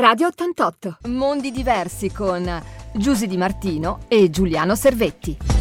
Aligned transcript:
Radio 0.00 0.28
88. 0.28 0.96
Mondi 1.08 1.50
diversi 1.50 2.10
con 2.10 2.50
Giusy 2.94 3.26
Di 3.26 3.36
Martino 3.36 3.98
e 4.08 4.30
Giuliano 4.30 4.74
Servetti. 4.74 5.59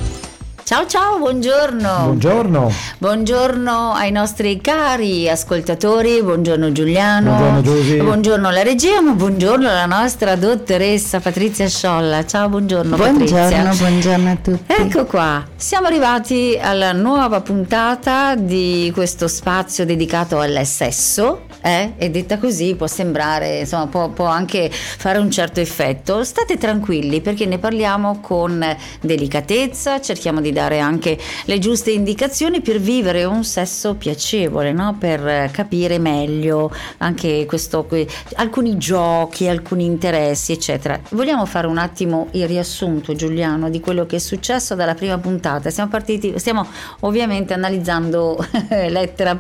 Ciao 0.70 0.86
ciao, 0.86 1.18
buongiorno. 1.18 2.04
Buongiorno. 2.04 2.72
Buongiorno 3.00 3.94
ai 3.94 4.12
nostri 4.12 4.62
cari 4.62 5.28
ascoltatori, 5.28 6.22
buongiorno 6.22 6.72
Giuliano. 6.72 7.32
Buongiorno 7.32 7.62
Giusy. 7.64 7.98
Buongiorno 7.98 8.48
alla 8.50 8.62
regia, 8.62 9.02
ma 9.02 9.14
buongiorno 9.14 9.68
alla 9.68 9.88
nostra 9.88 10.36
dottoressa 10.36 11.20
Patrizia 11.22 11.68
Sciolla. 11.68 12.24
Ciao, 12.24 12.50
buongiorno, 12.50 12.96
buongiorno 12.96 13.26
Patrizia. 13.26 13.88
Buongiorno 13.88 14.30
a 14.30 14.36
tutti. 14.36 14.72
Ecco 14.72 15.06
qua, 15.06 15.44
siamo 15.56 15.88
arrivati 15.88 16.56
alla 16.62 16.92
nuova 16.92 17.42
puntata 17.42 18.36
di 18.36 18.92
questo 18.94 19.28
spazio 19.28 19.88
dedicato 19.88 20.38
al 20.38 20.62
sesso. 20.66 21.48
Eh? 21.62 21.94
E 21.98 22.10
detta 22.10 22.38
così 22.38 22.76
può 22.76 22.88
sembrare, 22.88 23.60
insomma, 23.62 23.88
può, 23.88 24.08
può 24.10 24.26
anche 24.28 24.70
fare 24.72 25.18
un 25.18 25.32
certo 25.32 25.60
effetto. 25.60 26.24
State 26.24 26.58
tranquilli 26.58 27.20
perché 27.20 27.46
ne 27.48 27.58
parliamo 27.58 28.20
con 28.22 28.64
delicatezza, 29.02 30.00
cerchiamo 30.00 30.40
di 30.40 30.52
dare 30.52 30.59
anche 30.60 31.18
le 31.46 31.60
giuste 31.60 31.92
indicazioni 31.92 32.62
per 32.62 32.80
vivere 32.80 33.24
un 33.24 33.44
sesso 33.44 33.96
piacevole, 33.96 34.72
no? 34.72 34.96
per 35.00 35.50
capire 35.52 36.00
meglio 36.00 36.72
anche 36.98 37.46
questo, 37.46 37.88
alcuni 38.36 38.78
giochi, 38.78 39.48
alcuni 39.48 39.86
interessi, 39.86 40.52
eccetera. 40.52 41.00
Vogliamo 41.12 41.46
fare 41.46 41.68
un 41.68 41.78
attimo 41.78 42.28
il 42.32 42.48
riassunto, 42.48 43.16
Giuliano, 43.16 43.70
di 43.70 43.80
quello 43.80 44.06
che 44.06 44.18
è 44.18 44.20
successo 44.20 44.76
dalla 44.76 44.96
prima 44.96 45.18
puntata. 45.18 45.70
Siamo 45.70 45.90
partiti, 45.90 46.38
stiamo 46.38 46.66
ovviamente 47.02 47.54
analizzando 47.54 48.38
lettera, 48.70 49.38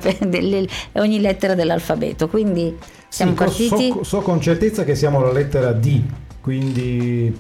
ogni 0.94 1.20
lettera 1.20 1.56
dell'alfabeto, 1.56 2.28
quindi 2.28 2.76
siamo 3.10 3.32
sì, 3.32 3.38
partiti. 3.38 3.90
So, 3.90 4.04
so, 4.04 4.22
con 4.22 4.40
certezza 4.40 4.84
che 4.84 4.96
siamo 4.96 5.20
alla 5.20 5.32
lettera 5.32 5.72
D, 5.72 6.02
quindi. 6.42 7.38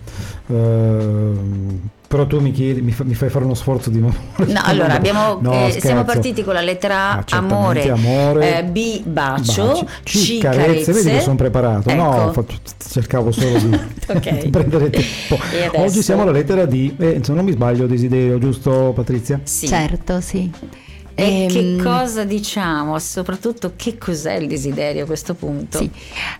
Uh, 0.47 1.97
però 2.09 2.25
tu 2.25 2.39
mi 2.39 2.49
chiedi, 2.49 2.81
mi, 2.81 2.91
fa, 2.91 3.03
mi, 3.03 3.13
fai 3.13 3.29
fare 3.29 3.45
uno 3.45 3.53
sforzo 3.53 3.91
di 3.91 3.99
no. 3.99 4.11
No, 4.37 4.61
allora 4.65 4.95
abbiamo, 4.95 5.37
no, 5.39 5.67
eh, 5.67 5.77
siamo 5.79 6.03
partiti 6.03 6.43
con 6.43 6.55
la 6.55 6.61
lettera 6.61 7.11
A, 7.11 7.23
ah, 7.29 7.37
amore, 7.37 7.87
amore 7.87 8.57
eh, 8.57 8.63
B 8.63 9.03
bacio, 9.03 9.87
C, 10.01 10.37
C 10.37 10.37
carezze. 10.39 10.65
carezze. 10.65 10.91
Vedi 10.91 11.09
che 11.11 11.21
sono 11.21 11.35
preparato. 11.35 11.89
Ecco. 11.89 12.01
No, 12.01 12.31
fatto, 12.33 12.55
cercavo 12.79 13.31
solo 13.31 13.59
di, 13.59 13.79
okay. 14.09 14.41
di 14.41 14.49
prendere 14.49 14.89
tempo. 14.89 15.39
Oggi 15.75 16.01
siamo 16.01 16.23
alla 16.23 16.31
lettera 16.31 16.65
D, 16.65 16.95
e 16.97 17.19
se 17.21 17.31
non 17.31 17.45
mi 17.45 17.51
sbaglio, 17.51 17.85
desiderio, 17.85 18.39
giusto 18.39 18.91
Patrizia? 18.95 19.39
Sì. 19.43 19.67
Certo, 19.67 20.19
sì. 20.19 20.51
E 21.19 21.47
che 21.49 21.59
ehm, 21.59 21.83
cosa 21.83 22.23
diciamo? 22.23 22.97
Soprattutto 22.99 23.73
che 23.75 23.97
cos'è 23.97 24.35
il 24.35 24.47
desiderio 24.47 25.03
a 25.03 25.05
questo 25.05 25.33
punto? 25.33 25.77
Sì. 25.79 25.89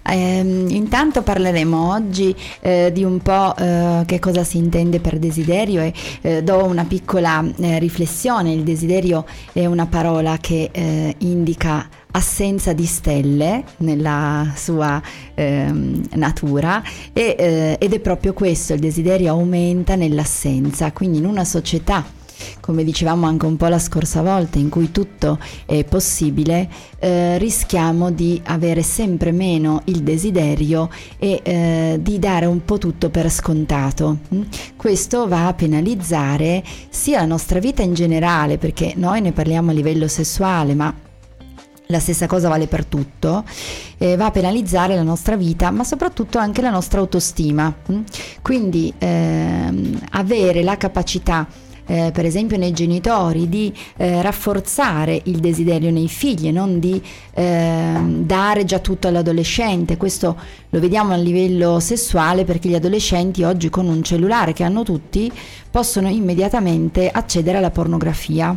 Ehm, 0.04 0.70
intanto 0.70 1.22
parleremo 1.22 1.92
oggi 1.92 2.36
eh, 2.62 2.92
di 2.94 3.04
un 3.04 3.20
po' 3.20 3.56
eh, 3.56 4.04
che 4.06 4.20
cosa 4.20 4.44
si 4.44 4.58
intende 4.58 5.00
per 5.00 5.20
desiderio 5.20 5.82
e 5.82 5.94
eh, 6.22 6.44
do 6.44 6.64
una 6.66 6.86
piccola 6.86 7.44
eh, 7.58 7.80
riflessione. 7.80 8.54
Il 8.54 8.64
desiderio 8.64 9.26
è 9.52 9.66
una 9.66 9.86
parola 9.86 10.38
che 10.40 10.70
eh, 10.72 11.16
indica 11.20 11.88
assenza 12.12 12.74
di 12.74 12.86
stelle 12.86 13.64
nella 13.78 14.52
sua 14.56 15.02
ehm, 15.36 16.08
natura 16.16 16.82
e, 17.14 17.36
eh, 17.38 17.78
ed 17.80 17.94
è 17.94 18.00
proprio 18.00 18.34
questo, 18.34 18.74
il 18.74 18.80
desiderio 18.80 19.32
aumenta 19.32 19.96
nell'assenza, 19.96 20.92
quindi 20.92 21.20
in 21.20 21.26
una 21.26 21.46
società 21.46 22.04
come 22.60 22.84
dicevamo 22.84 23.26
anche 23.26 23.46
un 23.46 23.58
po' 23.58 23.68
la 23.68 23.80
scorsa 23.80 24.22
volta, 24.22 24.60
in 24.60 24.70
cui 24.70 24.92
tutto 24.92 25.40
è 25.66 25.84
possibile, 25.84 26.70
eh, 27.00 27.38
rischiamo 27.38 28.12
di 28.12 28.42
avere 28.46 28.82
sempre 28.84 29.32
meno 29.32 29.82
il 29.86 30.02
desiderio 30.04 30.90
e 31.18 31.40
eh, 31.44 32.00
di 32.02 32.20
dare 32.20 32.46
un 32.46 32.64
po' 32.66 32.78
tutto 32.78 33.10
per 33.10 33.30
scontato. 33.32 34.18
Mm? 34.34 34.42
Questo 34.76 35.28
va 35.28 35.48
a 35.48 35.54
penalizzare 35.54 36.64
sia 36.90 37.20
la 37.20 37.26
nostra 37.26 37.60
vita 37.60 37.82
in 37.82 37.94
generale, 37.94 38.58
perché 38.58 38.94
noi 38.96 39.22
ne 39.22 39.32
parliamo 39.32 39.72
a 39.72 39.74
livello 39.74 40.08
sessuale, 40.08 40.76
ma 40.76 40.94
la 41.92 42.00
stessa 42.00 42.28
cosa 42.28 42.50
vale 42.50 42.68
per 42.68 42.86
tutto, 42.86 43.44
eh, 43.98 44.16
va 44.16 44.28
a 44.28 44.32
penalizzare 44.32 44.94
la 44.94 45.02
nostra 45.02 45.36
vita, 45.36 45.72
ma 45.72 45.84
soprattutto 45.84 46.38
anche 46.38 46.62
la 46.62 46.70
nostra 46.70 47.00
autostima. 47.00 47.74
Mm? 47.92 48.02
Quindi 48.44 48.94
ehm, 48.98 50.00
avere 50.12 50.62
la 50.62 50.78
capacità 50.78 51.48
eh, 51.90 52.12
per 52.14 52.24
esempio 52.24 52.56
nei 52.56 52.72
genitori, 52.72 53.50
di 53.50 53.74
eh, 53.98 54.22
rafforzare 54.22 55.20
il 55.26 55.40
desiderio 55.40 55.90
nei 55.90 56.08
figli 56.08 56.48
e 56.48 56.52
non 56.52 56.80
di 56.80 57.02
eh, 57.34 57.94
dare 58.20 58.64
già 58.64 58.78
tutto 58.78 59.08
all'adolescente. 59.08 59.98
Questo 59.98 60.38
lo 60.70 60.80
vediamo 60.80 61.14
a 61.14 61.18
livello 61.18 61.80
sessuale 61.80 62.46
perché 62.46 62.70
gli 62.70 62.76
adolescenti 62.76 63.42
oggi 63.42 63.70
con 63.70 63.88
un 63.88 64.04
cellulare 64.04 64.54
che 64.54 64.64
hanno 64.64 64.84
tutti 64.84 65.32
possono 65.72 66.10
immediatamente 66.10 67.10
accedere 67.10 67.58
alla 67.58 67.72
pornografia. 67.72 68.56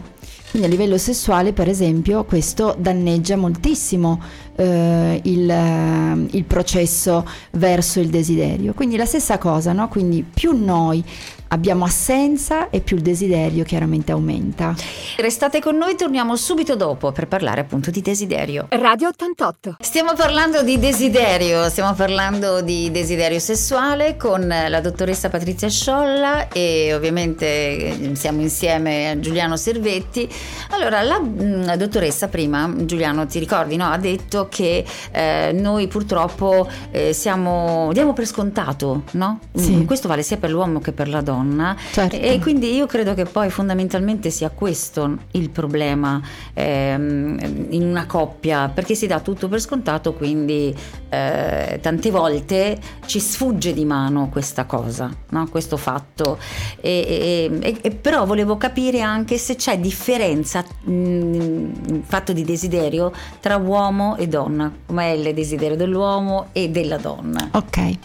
Quindi 0.50 0.68
a 0.68 0.70
livello 0.70 0.98
sessuale, 0.98 1.54
per 1.54 1.66
esempio, 1.66 2.24
questo 2.24 2.76
danneggia 2.78 3.36
moltissimo 3.36 4.20
eh, 4.54 5.18
il, 5.24 5.48
eh, 5.48 6.36
il, 6.36 6.44
processo 6.44 7.26
verso 7.52 8.00
il 8.00 8.08
desiderio. 8.08 8.74
Quindi 8.74 8.96
la 8.96 9.06
stessa 9.06 9.38
cosa, 9.38 9.72
no? 9.72 9.88
Quindi 9.88 10.22
più 10.22 10.54
noi 10.54 11.02
abbiamo 11.52 11.84
assenza 11.84 12.70
e 12.70 12.80
più 12.80 12.96
il 12.96 13.02
desiderio 13.02 13.64
chiaramente 13.64 14.12
aumenta. 14.12 14.74
Restate 15.18 15.60
con 15.60 15.76
noi, 15.76 15.96
torniamo 15.96 16.34
subito 16.34 16.76
dopo 16.76 17.12
per 17.12 17.28
parlare 17.28 17.60
appunto 17.60 17.90
di 17.90 18.00
desiderio. 18.00 18.66
Radio 18.70 19.08
88. 19.08 19.76
Stiamo 19.80 20.14
parlando 20.14 20.62
di 20.62 20.78
desiderio, 20.78 21.68
stiamo 21.68 21.92
parlando 21.92 22.62
di 22.62 22.90
desiderio 22.90 23.38
sessuale 23.38 24.16
con 24.16 24.46
la 24.46 24.80
dottoressa 24.80 25.28
Patrizia 25.28 25.68
Sciolla 25.68 26.48
e 26.48 26.94
ovviamente 26.94 27.46
eh, 27.46 28.10
siamo 28.14 28.40
insieme 28.40 29.10
a 29.10 29.20
Giuliano 29.20 29.56
Servetti. 29.56 30.28
Allora, 30.70 31.02
la, 31.02 31.20
mm, 31.20 31.64
la 31.64 31.76
dottoressa 31.76 32.28
prima, 32.28 32.72
Giuliano, 32.76 33.26
ti 33.26 33.38
ricordi, 33.38 33.76
no? 33.76 33.90
ha 33.90 33.98
detto 33.98 34.48
che 34.48 34.84
eh, 35.10 35.52
noi 35.54 35.86
purtroppo 35.86 36.66
eh, 36.90 37.12
siamo, 37.12 37.90
diamo 37.92 38.14
per 38.14 38.26
scontato, 38.26 39.02
no? 39.12 39.40
Sì. 39.54 39.74
Mm, 39.74 39.84
questo 39.84 40.08
vale 40.08 40.22
sia 40.22 40.38
per 40.38 40.50
l'uomo 40.50 40.80
che 40.80 40.92
per 40.92 41.08
la 41.08 41.20
donna 41.20 41.41
donna. 41.42 41.76
Certo. 41.90 42.16
e 42.16 42.38
quindi 42.38 42.74
io 42.74 42.86
credo 42.86 43.14
che 43.14 43.24
poi 43.24 43.50
fondamentalmente 43.50 44.30
sia 44.30 44.50
questo 44.50 45.18
il 45.32 45.50
problema 45.50 46.20
ehm, 46.54 47.66
in 47.70 47.82
una 47.82 48.06
coppia 48.06 48.68
perché 48.68 48.94
si 48.94 49.06
dà 49.06 49.20
tutto 49.20 49.48
per 49.48 49.60
scontato 49.60 50.12
quindi 50.12 50.74
eh, 51.08 51.78
tante 51.80 52.10
volte 52.10 52.78
ci 53.06 53.20
sfugge 53.20 53.72
di 53.72 53.84
mano 53.84 54.28
questa 54.30 54.64
cosa 54.64 55.10
no? 55.32 55.48
questo 55.48 55.76
fatto. 55.76 56.38
E, 56.80 57.50
e, 57.60 57.78
e, 57.80 57.90
però 57.90 58.24
volevo 58.24 58.56
capire 58.56 59.00
anche 59.00 59.36
se 59.38 59.56
c'è 59.56 59.78
differenza 59.78 60.64
in 60.84 62.02
fatto 62.04 62.32
di 62.32 62.44
desiderio 62.44 63.12
tra 63.40 63.56
uomo 63.56 64.16
e 64.16 64.28
donna. 64.28 64.72
Com'è 64.86 65.08
il 65.08 65.34
desiderio 65.34 65.76
dell'uomo 65.76 66.48
e 66.52 66.70
della 66.70 66.96
donna? 66.96 67.48
Ok. 67.52 67.98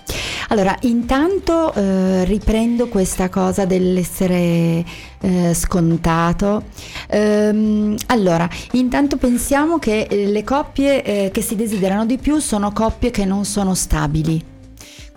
Allora, 0.49 0.75
intanto 0.81 1.73
eh, 1.73 2.23
riprendo 2.23 2.87
questa 2.87 3.26
cosa 3.29 3.65
dell'essere 3.65 4.83
eh, 5.19 5.53
scontato. 5.53 6.63
Ehm, 7.09 7.95
allora, 8.07 8.49
intanto 8.73 9.17
pensiamo 9.17 9.79
che 9.79 10.07
le 10.09 10.43
coppie 10.43 11.03
eh, 11.03 11.31
che 11.31 11.41
si 11.41 11.55
desiderano 11.55 12.05
di 12.05 12.17
più 12.17 12.39
sono 12.39 12.71
coppie 12.71 13.11
che 13.11 13.25
non 13.25 13.45
sono 13.45 13.73
stabili. 13.75 14.55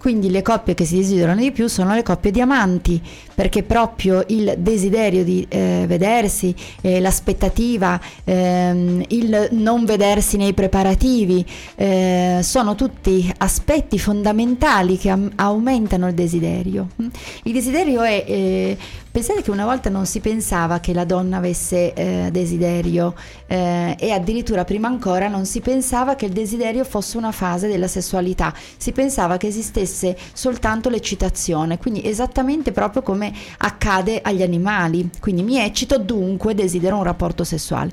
Quindi 0.00 0.30
le 0.30 0.40
coppie 0.40 0.72
che 0.72 0.86
si 0.86 0.96
desiderano 0.96 1.42
di 1.42 1.52
più 1.52 1.66
sono 1.66 1.92
le 1.92 2.02
coppie 2.02 2.30
di 2.30 2.40
amanti, 2.40 2.98
perché 3.34 3.62
proprio 3.62 4.24
il 4.28 4.54
desiderio 4.56 5.24
di 5.24 5.44
eh, 5.46 5.84
vedersi, 5.86 6.54
eh, 6.80 7.00
l'aspettativa, 7.00 8.00
ehm, 8.24 9.04
il 9.08 9.48
non 9.50 9.84
vedersi 9.84 10.38
nei 10.38 10.54
preparativi, 10.54 11.44
eh, 11.74 12.38
sono 12.42 12.74
tutti 12.74 13.30
aspetti 13.36 13.98
fondamentali 13.98 14.96
che 14.96 15.10
am- 15.10 15.30
aumentano 15.34 16.08
il 16.08 16.14
desiderio. 16.14 16.88
Il 17.42 17.52
desiderio 17.52 18.00
è 18.00 18.24
eh, 18.26 18.76
Pensate 19.12 19.42
che 19.42 19.50
una 19.50 19.64
volta 19.64 19.90
non 19.90 20.06
si 20.06 20.20
pensava 20.20 20.78
che 20.78 20.94
la 20.94 21.04
donna 21.04 21.38
avesse 21.38 21.92
eh, 21.94 22.28
desiderio 22.30 23.14
eh, 23.48 23.96
e 23.98 24.12
addirittura 24.12 24.62
prima 24.62 24.86
ancora 24.86 25.26
non 25.26 25.46
si 25.46 25.58
pensava 25.58 26.14
che 26.14 26.26
il 26.26 26.32
desiderio 26.32 26.84
fosse 26.84 27.16
una 27.16 27.32
fase 27.32 27.66
della 27.66 27.88
sessualità, 27.88 28.54
si 28.76 28.92
pensava 28.92 29.36
che 29.36 29.48
esistesse 29.48 30.16
soltanto 30.32 30.88
l'eccitazione, 30.88 31.78
quindi 31.78 32.06
esattamente 32.06 32.70
proprio 32.70 33.02
come 33.02 33.32
accade 33.58 34.20
agli 34.22 34.42
animali, 34.42 35.10
quindi 35.18 35.42
mi 35.42 35.58
eccito 35.58 35.98
dunque 35.98 36.54
desidero 36.54 36.96
un 36.96 37.02
rapporto 37.02 37.42
sessuale. 37.42 37.90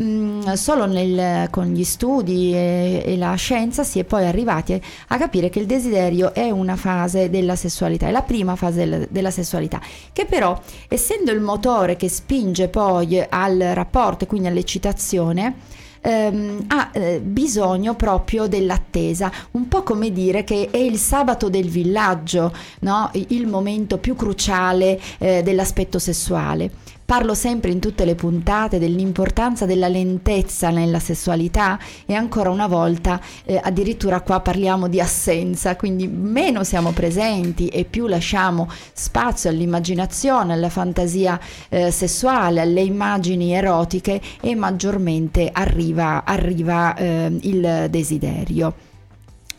Mm, 0.00 0.54
solo 0.54 0.86
nel, 0.86 1.48
con 1.50 1.66
gli 1.66 1.84
studi 1.84 2.52
e, 2.52 3.04
e, 3.06 3.16
la 3.16 3.36
scienza 3.36 3.84
si 3.84 4.00
è 4.00 4.04
poi 4.04 4.26
arrivati 4.26 4.82
a 5.06 5.16
capire 5.16 5.48
che 5.48 5.60
il 5.60 5.66
desiderio 5.66 6.34
è 6.34 6.50
una 6.50 6.74
fase 6.74 7.30
della 7.30 7.54
sessualità, 7.54 8.08
è 8.08 8.10
la 8.10 8.22
prima 8.22 8.56
fase 8.56 8.78
della, 8.78 9.06
della 9.08 9.30
sessualità, 9.30 9.80
che 10.12 10.24
però 10.24 10.54
essendo 10.88 11.32
il 11.32 11.40
motore 11.40 11.96
che 11.96 12.08
spinge 12.08 12.68
poi 12.68 13.24
al 13.28 13.58
rapporto 13.58 14.26
quindi 14.26 14.48
all'eccitazione, 14.48 15.54
ehm, 16.00 16.64
ha 16.68 16.90
eh, 16.92 17.20
bisogno 17.20 17.94
proprio 17.94 18.46
dell'attesa, 18.46 19.30
un 19.52 19.68
po' 19.68 19.82
come 19.82 20.12
dire 20.12 20.44
che 20.44 20.68
è 20.70 20.76
il 20.76 20.98
sabato 20.98 21.48
del 21.48 21.68
villaggio, 21.68 22.52
no? 22.80 23.10
il 23.12 23.46
momento 23.46 23.98
più 23.98 24.14
cruciale 24.14 25.00
eh, 25.18 25.42
dell'aspetto 25.42 25.98
sessuale. 25.98 26.70
Parlo 27.06 27.34
sempre 27.34 27.70
in 27.70 27.78
tutte 27.78 28.04
le 28.04 28.16
puntate 28.16 28.80
dell'importanza 28.80 29.64
della 29.64 29.86
lentezza 29.86 30.70
nella 30.70 30.98
sessualità 30.98 31.78
e 32.04 32.14
ancora 32.14 32.50
una 32.50 32.66
volta 32.66 33.20
eh, 33.44 33.60
addirittura 33.62 34.22
qua 34.22 34.40
parliamo 34.40 34.88
di 34.88 35.00
assenza, 35.00 35.76
quindi 35.76 36.08
meno 36.08 36.64
siamo 36.64 36.90
presenti 36.90 37.68
e 37.68 37.84
più 37.84 38.08
lasciamo 38.08 38.68
spazio 38.92 39.48
all'immaginazione, 39.50 40.54
alla 40.54 40.68
fantasia 40.68 41.38
eh, 41.68 41.92
sessuale, 41.92 42.60
alle 42.60 42.80
immagini 42.80 43.52
erotiche 43.54 44.20
e 44.40 44.56
maggiormente 44.56 45.48
arriva, 45.52 46.24
arriva 46.24 46.96
eh, 46.96 47.38
il 47.42 47.86
desiderio. 47.88 48.85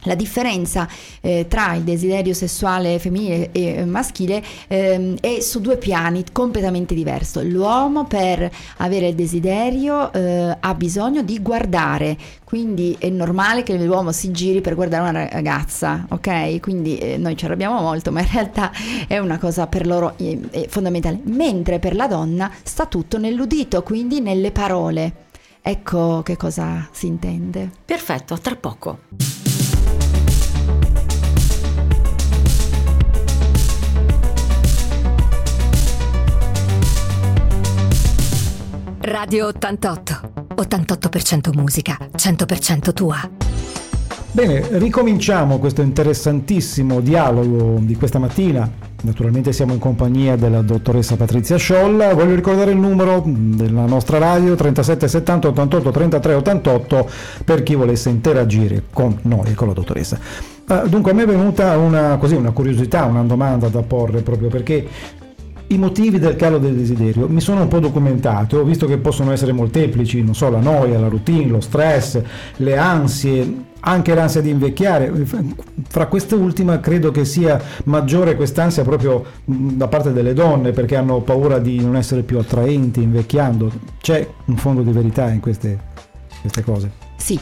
La 0.08 0.16
differenza 0.16 0.88
eh, 1.20 1.48
tra 1.50 1.74
il 1.74 1.84
desiderio 1.84 2.34
sessuale 2.34 2.98
femminile 2.98 3.52
e 3.52 3.84
maschile 3.84 4.42
eh, 4.70 5.16
è 5.20 5.40
su 5.42 5.60
due 5.60 5.76
piani 5.76 6.24
completamente 6.32 6.96
diversi. 6.96 7.46
L'uomo 7.50 8.06
per 8.06 8.50
avere 8.78 9.10
il 9.10 9.16
desiderio 9.16 10.14
eh, 10.14 10.58
ha 10.58 10.74
bisogno 10.76 11.24
di 11.24 11.42
guardare, 11.42 12.18
quindi 12.46 12.96
è 12.98 13.10
normale 13.10 13.64
che 13.64 13.76
l'uomo 13.76 14.14
si 14.14 14.32
giri 14.32 14.62
per 14.62 14.76
guardare 14.76 15.10
una 15.10 15.28
ragazza, 15.28 16.06
ok? 16.08 16.62
Quindi 16.62 16.98
eh, 16.98 17.18
noi 17.18 17.36
ci 17.36 17.44
arrabbiamo 17.44 17.82
molto, 17.82 18.12
ma 18.14 18.22
in 18.22 18.30
realtà 18.32 18.72
è 19.08 19.18
una 19.18 19.38
cosa 19.38 19.68
per 19.68 19.86
loro 19.86 20.14
eh, 20.16 20.68
fondamentale. 20.70 21.20
Mentre 21.24 21.80
per 21.80 21.96
la 21.96 22.08
donna 22.08 22.50
sta 22.64 22.86
tutto 22.86 23.18
nell'udito, 23.18 23.84
quindi 23.84 24.22
nelle 24.22 24.52
parole. 24.52 25.26
Ecco 25.62 26.22
che 26.24 26.38
cosa 26.38 26.88
si 26.94 27.08
intende. 27.08 27.70
Perfetto, 27.84 28.38
tra 28.40 28.56
poco. 28.56 29.00
Radio 39.10 39.48
88. 39.48 40.20
88% 40.56 41.56
musica, 41.56 41.98
100% 42.14 42.92
tua. 42.92 43.18
Bene, 44.32 44.68
ricominciamo 44.80 45.60
questo 45.60 45.82
interessantissimo 45.82 47.00
dialogo 47.00 47.78
di 47.80 47.96
questa 47.96 48.20
mattina. 48.20 48.70
Naturalmente 49.04 49.54
siamo 49.54 49.72
in 49.72 49.80
compagnia 49.80 50.36
della 50.36 50.62
dottoressa 50.62 51.16
Patrizia 51.16 51.56
Sciolla. 51.56 52.14
Voglio 52.14 52.36
ricordare 52.36 52.72
il 52.72 52.78
numero 52.78 53.24
della 53.26 53.86
nostra 53.86 54.18
radio 54.18 54.56
37 54.56 55.08
70 55.08 55.48
88 55.48 55.92
33 55.92 56.34
88 56.34 57.10
per 57.46 57.64
chi 57.64 57.76
volesse 57.76 58.10
interagire 58.10 58.84
con 58.92 59.18
noi 59.22 59.54
con 59.54 59.68
la 59.68 59.74
dottoressa. 59.74 60.20
Uh, 60.68 60.86
dunque 60.90 61.12
a 61.12 61.14
me 61.14 61.24
è 61.24 61.28
venuta 61.28 61.78
una, 61.78 62.18
così, 62.18 62.36
una 62.36 62.52
curiosità, 62.52 63.06
una 63.06 63.24
domanda 63.24 63.70
da 63.70 63.84
porre 63.84 64.22
proprio 64.22 64.50
perché 64.50 64.86
i 65.68 65.78
motivi 65.78 66.20
del 66.20 66.36
calo 66.36 66.60
del 66.60 66.76
desiderio 66.76 67.28
mi 67.28 67.42
sono 67.42 67.62
un 67.62 67.68
po' 67.68 67.80
documentato, 67.80 68.60
ho 68.60 68.64
visto 68.64 68.86
che 68.86 68.98
possono 68.98 69.32
essere 69.32 69.52
molteplici, 69.52 70.24
non 70.24 70.34
so, 70.34 70.50
la 70.50 70.60
noia, 70.60 71.00
la 71.00 71.08
routine, 71.08 71.48
lo 71.48 71.60
stress, 71.60 72.22
le 72.58 72.78
ansie, 72.78 73.66
anche 73.82 74.14
l'ansia 74.14 74.42
di 74.42 74.50
invecchiare. 74.50 75.12
Fra 75.88 76.08
queste 76.08 76.36
ultime 76.36 76.80
credo 76.80 77.12
che 77.12 77.26
sia 77.26 77.62
maggiore 77.86 78.36
quest'ansia 78.36 78.84
proprio 78.84 79.24
da 79.44 79.88
parte 79.88 80.14
delle 80.14 80.34
donne 80.34 80.72
perché 80.72 80.96
hanno 80.96 81.22
paura 81.22 81.60
di 81.60 81.80
non 81.80 81.96
essere 81.96 82.24
più 82.24 82.38
attraenti 82.38 83.02
invecchiando. 83.02 83.72
C'è 84.00 84.28
un 84.46 84.58
fondo 84.58 84.82
di 84.82 84.92
verità 84.92 85.30
in 85.30 85.40
queste, 85.40 85.80
queste 86.42 86.64
cose. 86.64 86.92
Sì, 87.18 87.40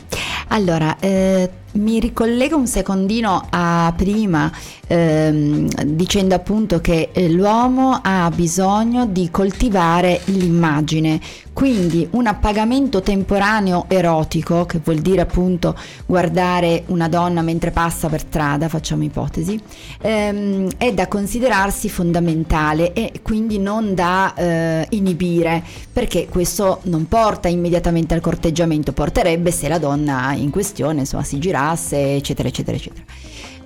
allora 0.48 0.98
eh, 1.00 1.50
mi 1.76 2.00
ricollego 2.00 2.56
un 2.56 2.68
secondino 2.68 3.48
a 3.50 3.94
prima 3.96 4.52
ehm, 4.88 5.68
dicendo 5.86 6.36
appunto 6.36 6.80
che 6.80 7.10
eh, 7.12 7.30
l'uomo 7.30 8.00
ha 8.02 8.32
bisogno 8.34 9.06
di 9.06 9.30
coltivare 9.30 10.22
l'immagine, 10.26 11.20
quindi 11.54 12.08
un 12.12 12.28
appagamento 12.28 13.02
temporaneo 13.02 13.86
erotico, 13.88 14.66
che 14.66 14.80
vuol 14.84 14.98
dire 14.98 15.22
appunto 15.22 15.76
guardare 16.06 16.84
una 16.88 17.08
donna 17.08 17.42
mentre 17.42 17.72
passa 17.72 18.10
per 18.10 18.22
strada, 18.22 18.68
facciamo 18.70 19.04
ipotesi, 19.04 19.60
ehm, 20.02 20.70
è 20.78 20.94
da 20.94 21.08
considerarsi 21.08 21.90
fondamentale 21.90 22.94
e 22.94 23.12
quindi 23.22 23.60
non 23.60 23.94
da 23.94 24.34
eh, 24.36 24.88
inibire, 24.92 25.64
perché 25.92 26.28
questo 26.30 26.80
non 26.84 27.08
porta 27.08 27.48
immediatamente 27.48 28.14
al 28.14 28.22
corteggiamento, 28.22 28.92
porterebbe 28.92 29.52
se 29.52 29.68
la 29.68 29.78
donna 29.78 30.35
in 30.36 30.50
questione 30.50 31.02
insomma 31.02 31.24
si 31.24 31.40
girasse, 31.40 32.16
eccetera, 32.16 32.48
eccetera, 32.48 32.78
eccetera. 32.78 33.04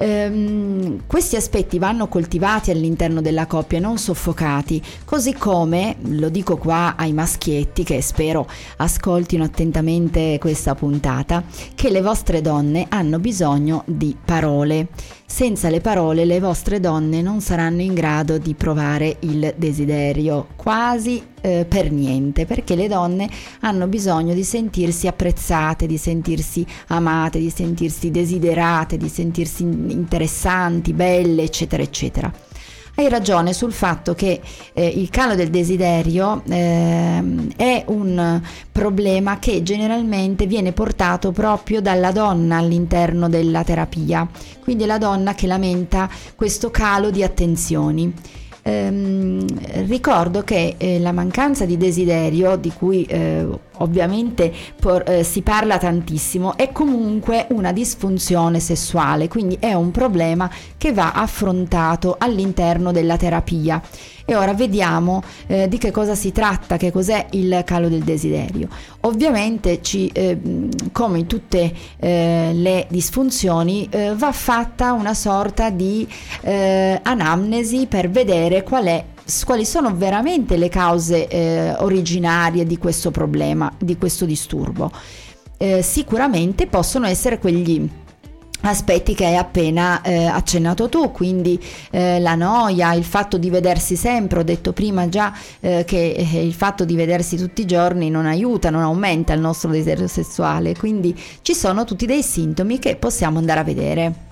Ehm, 0.02 1.02
questi 1.06 1.36
aspetti 1.36 1.78
vanno 1.78 2.08
coltivati 2.08 2.72
all'interno 2.72 3.20
della 3.20 3.48
coppia, 3.48 3.80
non 3.80 3.98
soffocati, 3.98 4.82
così 5.04 5.34
come, 5.34 5.98
lo 6.04 6.30
dico 6.30 6.56
qua 6.56 6.96
ai 6.96 7.12
maschietti 7.12 7.84
che 7.84 8.02
spero 8.02 8.48
ascoltino 8.78 9.44
attentamente 9.44 10.38
questa 10.40 10.74
puntata, 10.74 11.44
che 11.76 11.90
le 11.90 12.02
vostre 12.02 12.40
donne 12.40 12.86
hanno 12.88 13.20
bisogno 13.20 13.84
di 13.86 14.16
parole. 14.24 14.88
Senza 15.26 15.70
le 15.70 15.80
parole 15.80 16.26
le 16.26 16.40
vostre 16.40 16.80
donne 16.80 17.22
non 17.22 17.40
saranno 17.40 17.82
in 17.82 17.94
grado 17.94 18.40
di 18.40 18.56
provare 18.56 19.18
il 19.20 19.54
desiderio, 19.58 20.48
quasi 20.56 21.22
eh, 21.42 21.66
per 21.70 21.92
niente, 21.92 22.46
perché 22.46 22.76
le 22.76 22.88
donne 22.88 23.30
hanno 23.62 23.86
bisogno 23.88 24.34
di 24.34 24.44
sentirsi 24.44 25.08
apprezzate, 25.08 25.86
di 25.86 25.98
sentirsi 25.98 26.66
amate, 26.88 27.38
di 27.38 27.52
sentirsi 27.52 28.10
desiderate, 28.10 28.98
di 28.98 29.08
sentirsi 29.08 29.64
interessanti, 29.92 30.94
belle, 30.94 31.44
eccetera, 31.44 31.84
eccetera. 31.84 32.32
Hai 32.96 33.08
ragione 33.08 33.54
sul 33.54 33.72
fatto 33.72 34.14
che 34.14 34.42
eh, 34.74 34.86
il 34.86 35.10
calo 35.10 35.34
del 35.34 35.50
desiderio 35.50 36.44
eh, 36.50 37.24
è 37.56 37.84
un 37.88 38.42
problema 38.74 39.40
che 39.40 39.64
generalmente 39.64 40.46
viene 40.48 40.74
portato 40.74 41.32
proprio 41.32 41.80
dalla 41.80 42.12
donna 42.12 42.58
all'interno 42.58 43.30
della 43.30 43.64
terapia, 43.64 44.28
quindi 44.60 44.86
la 44.86 44.98
donna 44.98 45.34
che 45.34 45.48
lamenta 45.48 46.10
questo 46.36 46.72
calo 46.72 47.10
di 47.10 47.24
attenzioni. 47.24 48.14
Ehm, 48.64 49.46
ricordo 49.88 50.44
che 50.44 50.76
eh, 50.78 51.00
la 51.00 51.14
mancanza 51.14 51.64
di 51.66 51.78
desiderio, 51.78 52.58
di 52.58 52.74
cui 52.78 53.06
eh, 53.06 53.48
ovviamente 53.80 54.54
por, 54.80 55.04
eh, 55.06 55.24
si 55.24 55.42
parla 55.42 55.78
tantissimo, 55.78 56.56
è 56.56 56.72
comunque 56.72 57.48
una 57.50 57.72
disfunzione 57.72 58.60
sessuale, 58.60 59.28
quindi 59.28 59.58
è 59.60 59.74
un 59.74 59.92
problema 59.92 60.50
che 60.78 60.94
va 60.94 61.12
affrontato 61.12 62.16
all'interno 62.18 62.92
della 62.92 63.18
terapia. 63.18 63.82
E 64.30 64.36
ora 64.36 64.54
vediamo 64.54 65.24
eh, 65.48 65.68
di 65.68 65.80
che 65.80 65.90
cosa 65.90 66.14
si 66.14 66.32
tratta, 66.32 66.78
che 66.78 66.92
cos'è 66.92 67.26
il 67.32 67.64
calo 67.66 67.90
del 67.90 68.04
desiderio. 68.04 68.68
Ovviamente, 69.02 69.82
ci, 69.82 70.08
eh, 70.14 70.38
come 70.92 71.18
in 71.18 71.26
tutte 71.26 71.74
eh, 71.98 72.52
le 72.54 72.86
disfunzioni, 72.90 73.88
eh, 73.90 74.14
va 74.14 74.32
fatta 74.32 74.94
una 74.94 75.16
sorta 75.16 75.72
di 75.72 76.08
eh, 76.42 77.00
anamnesi 77.02 77.88
per 77.88 78.12
vedere 78.12 78.62
qual 78.62 78.86
è 78.86 79.04
quali 79.46 79.66
sono 79.66 79.96
veramente 79.96 80.58
le 80.58 80.70
cause 80.70 81.28
eh, 81.28 81.76
originarie 81.80 82.66
di 82.66 82.78
questo 82.78 83.12
problema, 83.12 83.72
di 83.78 83.98
questo 83.98 84.26
disturbo. 84.26 84.92
Eh, 85.58 85.82
sicuramente 85.82 86.68
possono 86.68 87.06
essere 87.06 87.38
quegli 87.38 87.90
aspetti 88.62 89.14
che 89.14 89.26
hai 89.26 89.38
appena 89.38 90.02
eh, 90.02 90.26
accennato 90.26 90.90
tu, 90.90 91.12
quindi 91.12 91.60
eh, 91.92 92.20
la 92.20 92.36
noia, 92.36 92.94
il 92.94 93.04
fatto 93.04 93.38
di 93.38 93.50
vedersi 93.50 93.96
sempre, 93.96 94.40
ho 94.40 94.44
detto 94.44 94.74
prima 94.74 95.08
già 95.08 95.34
eh, 95.60 95.84
che 95.86 96.12
eh, 96.12 96.46
il 96.46 96.54
fatto 96.54 96.86
di 96.86 96.96
vedersi 96.96 97.38
tutti 97.38 97.62
i 97.62 97.66
giorni 97.66 98.10
non 98.10 98.26
aiuta, 98.26 98.70
non 98.70 98.82
aumenta 98.82 99.34
il 99.34 99.40
nostro 99.40 99.70
desiderio 99.72 100.08
sessuale, 100.08 100.76
quindi 100.76 101.18
ci 101.42 101.54
sono 101.54 101.86
tutti 101.86 102.06
dei 102.06 102.24
sintomi 102.24 102.80
che 102.80 102.96
possiamo 102.96 103.38
andare 103.38 103.60
a 103.60 103.64
vedere. 103.64 104.28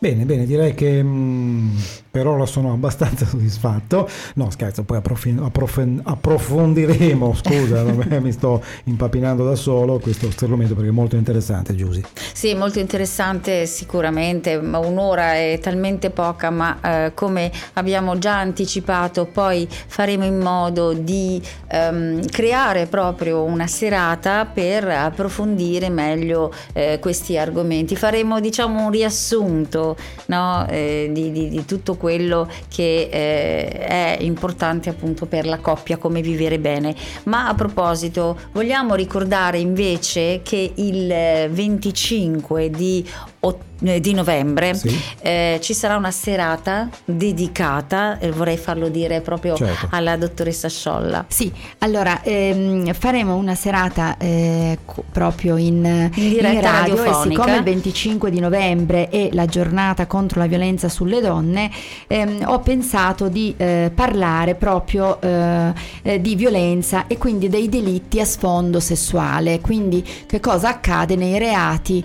Bene, 0.00 0.24
bene, 0.24 0.46
direi 0.46 0.74
che 0.74 1.02
mh, 1.02 1.08
mm, 1.08 1.76
per 2.10 2.26
ora 2.26 2.46
sono 2.46 2.72
abbastanza 2.72 3.24
soddisfatto. 3.26 4.08
No, 4.34 4.50
scherzo, 4.50 4.82
poi 4.84 4.98
approf- 4.98 5.40
approf- 5.40 6.00
approfondiremo, 6.02 7.34
scusa, 7.42 7.82
mi 7.82 8.32
sto 8.32 8.62
impapinando 8.84 9.44
da 9.44 9.54
solo 9.54 9.98
questo 9.98 10.28
argomento 10.40 10.74
perché 10.74 10.90
è 10.90 10.92
molto 10.92 11.16
interessante, 11.16 11.74
Giusy. 11.74 12.02
Sì, 12.32 12.54
molto 12.54 12.78
interessante 12.78 13.66
sicuramente, 13.66 14.60
ma 14.60 14.78
un'ora 14.78 15.34
è 15.34 15.58
talmente 15.60 16.10
poca, 16.10 16.50
ma 16.50 16.78
eh, 16.80 17.14
come 17.14 17.50
abbiamo 17.74 18.18
già 18.18 18.38
anticipato, 18.38 19.26
poi 19.26 19.66
faremo 19.68 20.24
in 20.24 20.38
modo 20.38 20.92
di 20.92 21.40
ehm, 21.68 22.26
creare 22.26 22.86
proprio 22.86 23.42
una 23.42 23.66
serata 23.66 24.44
per 24.46 24.88
approfondire 24.88 25.88
meglio 25.88 26.52
eh, 26.72 26.98
questi 27.00 27.36
argomenti. 27.36 27.96
Faremo, 27.96 28.40
diciamo, 28.40 28.84
un 28.84 28.90
riassunto 28.90 29.96
no, 30.26 30.66
eh, 30.68 31.10
di, 31.12 31.30
di, 31.30 31.48
di, 31.48 31.64
tutto 31.64 31.96
quello 32.08 32.48
che 32.70 33.10
eh, 33.12 33.68
è 33.68 34.16
importante 34.20 34.88
appunto 34.88 35.26
per 35.26 35.44
la 35.44 35.58
coppia, 35.58 35.98
come 35.98 36.22
vivere 36.22 36.58
bene. 36.58 36.94
Ma 37.24 37.48
a 37.48 37.54
proposito, 37.54 38.38
vogliamo 38.52 38.94
ricordare 38.94 39.58
invece 39.58 40.40
che 40.42 40.72
il 40.76 41.06
25 41.50 42.70
di 42.70 43.06
ottobre 43.37 43.37
eh, 43.37 43.37
di 43.80 44.12
novembre 44.12 44.74
sì. 44.74 45.00
eh, 45.20 45.58
ci 45.62 45.72
sarà 45.72 45.96
una 45.96 46.10
serata 46.10 46.88
dedicata, 47.04 48.18
eh, 48.18 48.32
vorrei 48.32 48.56
farlo 48.56 48.88
dire 48.88 49.20
proprio 49.20 49.54
certo. 49.54 49.86
alla 49.90 50.16
dottoressa 50.16 50.68
Sciolla. 50.68 51.24
Sì, 51.28 51.52
allora 51.78 52.20
ehm, 52.22 52.92
faremo 52.94 53.36
una 53.36 53.54
serata 53.54 54.16
eh, 54.18 54.78
proprio 55.12 55.56
in, 55.56 56.10
in 56.12 56.28
diretta 56.28 56.50
in 56.50 56.60
radio 56.60 57.04
e 57.04 57.14
siccome 57.28 57.56
il 57.56 57.62
25 57.62 58.30
di 58.30 58.40
novembre 58.40 59.08
è 59.08 59.28
la 59.32 59.46
giornata 59.46 60.06
contro 60.06 60.40
la 60.40 60.46
violenza 60.46 60.88
sulle 60.88 61.20
donne, 61.20 61.70
ehm, 62.08 62.44
ho 62.46 62.58
pensato 62.58 63.28
di 63.28 63.54
eh, 63.56 63.92
parlare 63.94 64.56
proprio 64.56 65.20
eh, 65.20 66.20
di 66.20 66.34
violenza 66.34 67.06
e 67.06 67.16
quindi 67.16 67.48
dei 67.48 67.68
delitti 67.68 68.18
a 68.18 68.24
sfondo 68.24 68.80
sessuale, 68.80 69.60
quindi 69.60 70.04
che 70.26 70.40
cosa 70.40 70.68
accade 70.70 71.14
nei 71.14 71.38
reati 71.38 72.04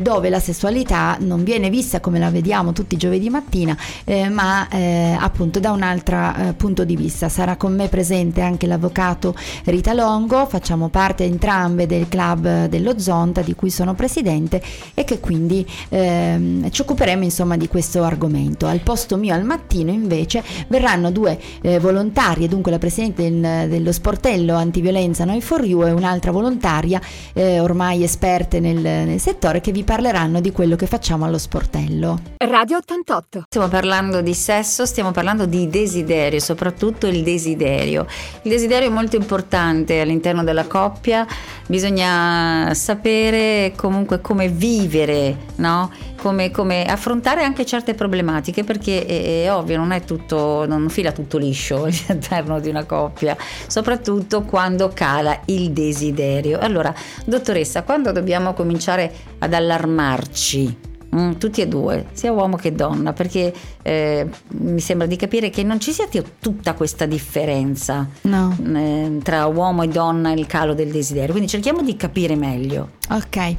dove 0.00 0.28
la 0.28 0.40
sessualità 0.40 0.69
non 1.18 1.42
viene 1.44 1.70
vista 1.70 2.00
come 2.00 2.18
la 2.18 2.30
vediamo 2.30 2.72
tutti 2.72 2.94
i 2.94 2.98
giovedì 2.98 3.28
mattina, 3.28 3.76
eh, 4.04 4.28
ma 4.28 4.68
eh, 4.68 5.16
appunto 5.18 5.60
da 5.60 5.72
un 5.72 5.82
altro 5.82 6.16
eh, 6.16 6.52
punto 6.54 6.84
di 6.84 6.96
vista. 6.96 7.28
Sarà 7.28 7.56
con 7.56 7.74
me 7.74 7.88
presente 7.88 8.40
anche 8.40 8.66
l'avvocato 8.66 9.34
Rita 9.64 9.92
Longo, 9.92 10.46
facciamo 10.46 10.88
parte 10.88 11.24
entrambe 11.24 11.86
del 11.86 12.08
club 12.08 12.66
dello 12.66 12.98
Zonta 12.98 13.42
di 13.42 13.54
cui 13.54 13.70
sono 13.70 13.94
presidente 13.94 14.62
e 14.94 15.04
che 15.04 15.20
quindi 15.20 15.66
ehm, 15.88 16.70
ci 16.70 16.80
occuperemo 16.82 17.24
insomma 17.24 17.56
di 17.56 17.68
questo 17.68 18.02
argomento. 18.02 18.66
Al 18.66 18.80
posto 18.80 19.16
mio 19.16 19.34
al 19.34 19.44
mattino 19.44 19.90
invece 19.90 20.42
verranno 20.68 21.10
due 21.10 21.38
eh, 21.62 21.78
volontarie, 21.78 22.48
dunque 22.48 22.70
la 22.70 22.78
presidente 22.78 23.28
del, 23.28 23.68
dello 23.68 23.92
sportello 23.92 24.54
antiviolenza 24.54 25.24
Noi 25.24 25.40
for 25.40 25.64
You 25.64 25.86
e 25.86 25.92
un'altra 25.92 26.30
volontaria 26.30 27.00
eh, 27.32 27.60
ormai 27.60 28.02
esperte 28.02 28.60
nel, 28.60 28.78
nel 28.78 29.20
settore 29.20 29.60
che 29.60 29.72
vi 29.72 29.84
parleranno 29.84 30.40
di 30.40 30.50
quello 30.60 30.76
che 30.76 30.86
facciamo 30.86 30.98
facciamo 31.10 31.24
allo 31.24 31.38
sportello. 31.38 32.20
Radio 32.36 32.76
88. 32.76 33.44
Stiamo 33.46 33.68
parlando 33.68 34.20
di 34.20 34.34
sesso, 34.34 34.84
stiamo 34.84 35.10
parlando 35.10 35.46
di 35.46 35.70
desiderio, 35.70 36.38
soprattutto 36.38 37.06
il 37.06 37.22
desiderio. 37.22 38.06
Il 38.42 38.50
desiderio 38.50 38.88
è 38.88 38.92
molto 38.92 39.16
importante 39.16 40.02
all'interno 40.02 40.44
della 40.44 40.66
coppia, 40.66 41.26
bisogna 41.70 42.74
sapere 42.74 43.72
comunque 43.76 44.20
come 44.20 44.48
vivere, 44.48 45.36
no? 45.56 45.90
Come, 46.16 46.50
come, 46.50 46.84
affrontare 46.84 47.44
anche 47.44 47.64
certe 47.64 47.94
problematiche 47.94 48.64
perché 48.64 49.06
è, 49.06 49.44
è, 49.44 49.52
ovvio 49.54 49.78
non 49.78 49.92
è 49.92 50.04
tutto 50.04 50.66
non 50.66 50.90
fila 50.90 51.12
tutto 51.12 51.38
liscio 51.38 51.84
all'interno 51.84 52.60
di 52.60 52.68
una 52.68 52.84
coppia 52.84 53.34
soprattutto 53.66 54.42
quando 54.42 54.90
cala 54.92 55.40
il 55.46 55.70
desiderio 55.70 56.58
allora 56.58 56.92
dottoressa 57.24 57.84
quando 57.84 58.12
dobbiamo 58.12 58.52
cominciare 58.52 59.10
ad 59.38 59.54
allarmarci 59.54 60.88
Mm, 61.14 61.32
tutti 61.38 61.60
e 61.60 61.66
due, 61.66 62.06
sia 62.12 62.30
uomo 62.30 62.54
che 62.54 62.72
donna, 62.72 63.12
perché 63.12 63.52
eh, 63.82 64.28
mi 64.58 64.78
sembra 64.78 65.08
di 65.08 65.16
capire 65.16 65.50
che 65.50 65.64
non 65.64 65.80
ci 65.80 65.90
sia 65.90 66.06
tutta 66.38 66.74
questa 66.74 67.04
differenza 67.04 68.08
no. 68.22 68.56
eh, 68.74 69.18
tra 69.20 69.46
uomo 69.46 69.82
e 69.82 69.88
donna 69.88 70.30
e 70.30 70.34
il 70.34 70.46
calo 70.46 70.72
del 70.72 70.92
desiderio. 70.92 71.30
Quindi 71.30 71.48
cerchiamo 71.48 71.82
di 71.82 71.96
capire 71.96 72.36
meglio. 72.36 72.98
Ok, 73.10 73.56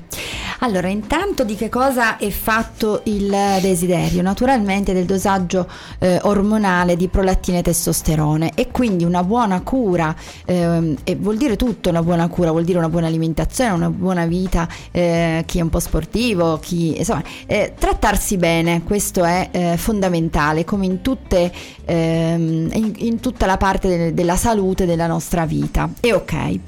allora 0.60 0.88
intanto 0.88 1.44
di 1.44 1.56
che 1.56 1.68
cosa 1.68 2.16
è 2.16 2.30
fatto 2.30 3.02
il 3.06 3.36
desiderio? 3.60 4.22
Naturalmente 4.22 4.94
del 4.94 5.04
dosaggio 5.04 5.68
eh, 6.00 6.20
ormonale 6.22 6.96
di 6.96 7.10
prolattine 7.10 7.58
e 7.60 7.62
testosterone 7.62 8.54
e 8.56 8.72
quindi 8.72 9.04
una 9.04 9.26
buona 9.26 9.60
cura, 9.60 10.16
eh, 10.46 10.96
e 11.04 11.16
vuol 11.18 11.36
dire 11.36 11.58
tutto 11.58 11.90
una 11.90 12.02
buona 12.02 12.30
cura, 12.30 12.52
vuol 12.52 12.64
dire 12.64 12.78
una 12.78 12.88
buona 12.88 13.08
alimentazione, 13.08 13.72
una 13.72 13.90
buona 13.90 14.26
vita, 14.26 14.70
eh, 14.92 15.44
chi 15.46 15.58
è 15.60 15.62
un 15.62 15.70
po' 15.70 15.82
sportivo, 15.82 16.58
chi 16.60 16.98
insomma, 16.98 17.24
eh, 17.46 17.74
trattarsi 17.78 18.38
bene, 18.38 18.84
questo 18.84 19.24
è 19.24 19.50
eh, 19.52 19.78
fondamentale 19.78 20.64
come 20.64 20.86
in, 20.86 21.02
tutte, 21.02 21.52
ehm, 21.86 22.70
in, 22.74 22.94
in, 22.98 23.20
tutta 23.20 23.46
la 23.46 23.58
parte 23.58 23.88
de- 23.88 24.14
della 24.14 24.36
salute 24.36 24.86
della 24.86 25.08
nostra 25.08 25.46
vita, 25.46 25.90
è 26.00 26.14
ok, 26.14 26.60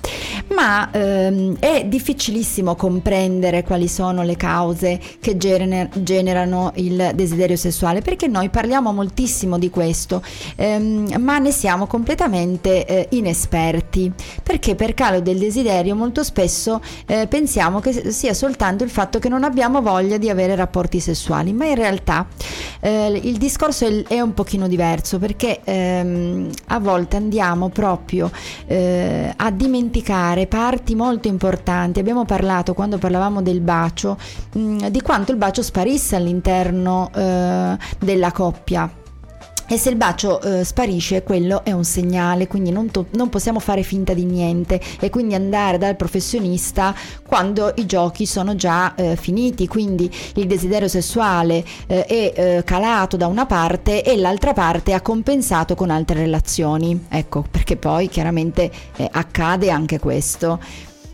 ma 0.54 0.90
ehm, 0.92 1.58
è 1.60 1.86
difficilissimo 1.86 2.76
comprendere 2.76 3.64
quali 3.64 3.88
sono 3.88 4.24
le 4.24 4.36
cause 4.36 5.00
che 5.20 5.38
gener- 5.38 6.02
generano 6.02 6.72
il 6.76 7.12
desiderio 7.16 7.56
sessuale, 7.56 8.02
perché 8.02 8.28
noi 8.28 8.50
parliamo 8.50 8.92
moltissimo 8.92 9.58
di 9.58 9.70
questo, 9.70 10.22
ehm, 10.56 11.16
ma 11.20 11.38
ne 11.40 11.52
siamo 11.52 11.88
completamente 11.88 12.86
eh, 12.86 13.08
inesperti, 13.12 14.12
perché 14.42 14.76
per 14.76 14.94
calo 14.94 15.22
del 15.22 15.38
desiderio 15.38 15.96
molto 15.96 16.24
spesso 16.24 16.82
eh, 17.06 17.28
pensiamo 17.28 17.80
che 17.80 18.12
sia 18.12 18.34
soltanto 18.34 18.84
il 18.84 18.90
fatto 18.90 19.20
che 19.20 19.30
non 19.30 19.44
abbiamo 19.44 19.82
voglia 19.82 20.18
di 20.18 20.30
avere 20.30 20.56
rapporti 20.56 20.63
sessuali, 21.00 21.54
ma 21.54 21.66
in 21.66 21.76
realtà 21.76 22.28
eh, 22.80 23.20
il 23.24 23.38
discorso 23.38 23.86
è, 24.08 24.20
un 24.20 24.34
pochino 24.34 24.68
diverso, 24.68 25.20
perché 25.20 25.62
ehm, 25.64 26.50
a 26.68 26.80
volte 26.80 27.18
andiamo 27.18 27.70
proprio 27.70 28.32
eh, 28.66 29.34
a 29.36 29.52
dimenticare 29.52 30.48
parti 30.48 30.96
molto 30.96 31.28
importanti, 31.28 32.00
abbiamo 32.00 32.26
parlato 32.26 32.42
parlato 32.44 32.74
quando 32.74 32.98
parlavamo 32.98 33.42
del 33.42 33.62
bacio, 33.62 34.18
mh, 34.54 34.60
mm, 34.60 34.78
di 34.88 35.02
quanto 35.02 35.32
il 35.32 35.38
bacio 35.38 35.62
sparisse 35.62 36.16
all'interno 36.16 37.10
eh, 37.14 37.78
della 38.00 38.32
coppia 38.32 38.90
e 39.68 39.78
se 39.78 39.90
il 39.90 39.96
bacio 39.96 40.42
eh, 40.42 40.64
sparisce, 40.64 41.24
quello 41.24 41.64
è 41.64 41.72
un 41.72 41.86
segnale, 41.86 42.48
quindi 42.48 42.70
non, 42.70 42.92
to- 42.92 43.08
non, 43.12 43.30
possiamo 43.30 43.60
fare 43.60 43.82
finta 43.82 44.14
di 44.14 44.26
niente 44.26 44.80
e 45.00 45.10
quindi 45.10 45.36
andare 45.36 45.78
dal 45.78 45.96
professionista 45.96 46.94
quando 47.26 47.72
i 47.78 47.86
giochi 47.86 48.26
sono 48.26 48.56
già 48.56 48.94
eh, 48.96 49.16
finiti, 49.16 49.68
quindi 49.68 50.12
il 50.36 50.48
desiderio 50.48 50.88
sessuale 50.88 51.64
eh, 51.88 52.06
è 52.06 52.34
eh, 52.36 52.64
calato 52.64 53.18
da 53.18 53.28
una 53.28 53.46
parte 53.46 54.04
e 54.04 54.18
l'altra 54.18 54.54
parte 54.54 54.94
ha 54.94 55.02
compensato 55.02 55.76
con 55.76 55.90
altre 55.90 56.20
relazioni. 56.20 57.06
Ecco, 57.10 57.44
perché 57.50 57.78
poi 57.78 58.10
chiaramente 58.10 58.70
eh, 58.98 59.08
accade 59.12 59.70
anche 59.70 59.98
questo. 60.00 60.60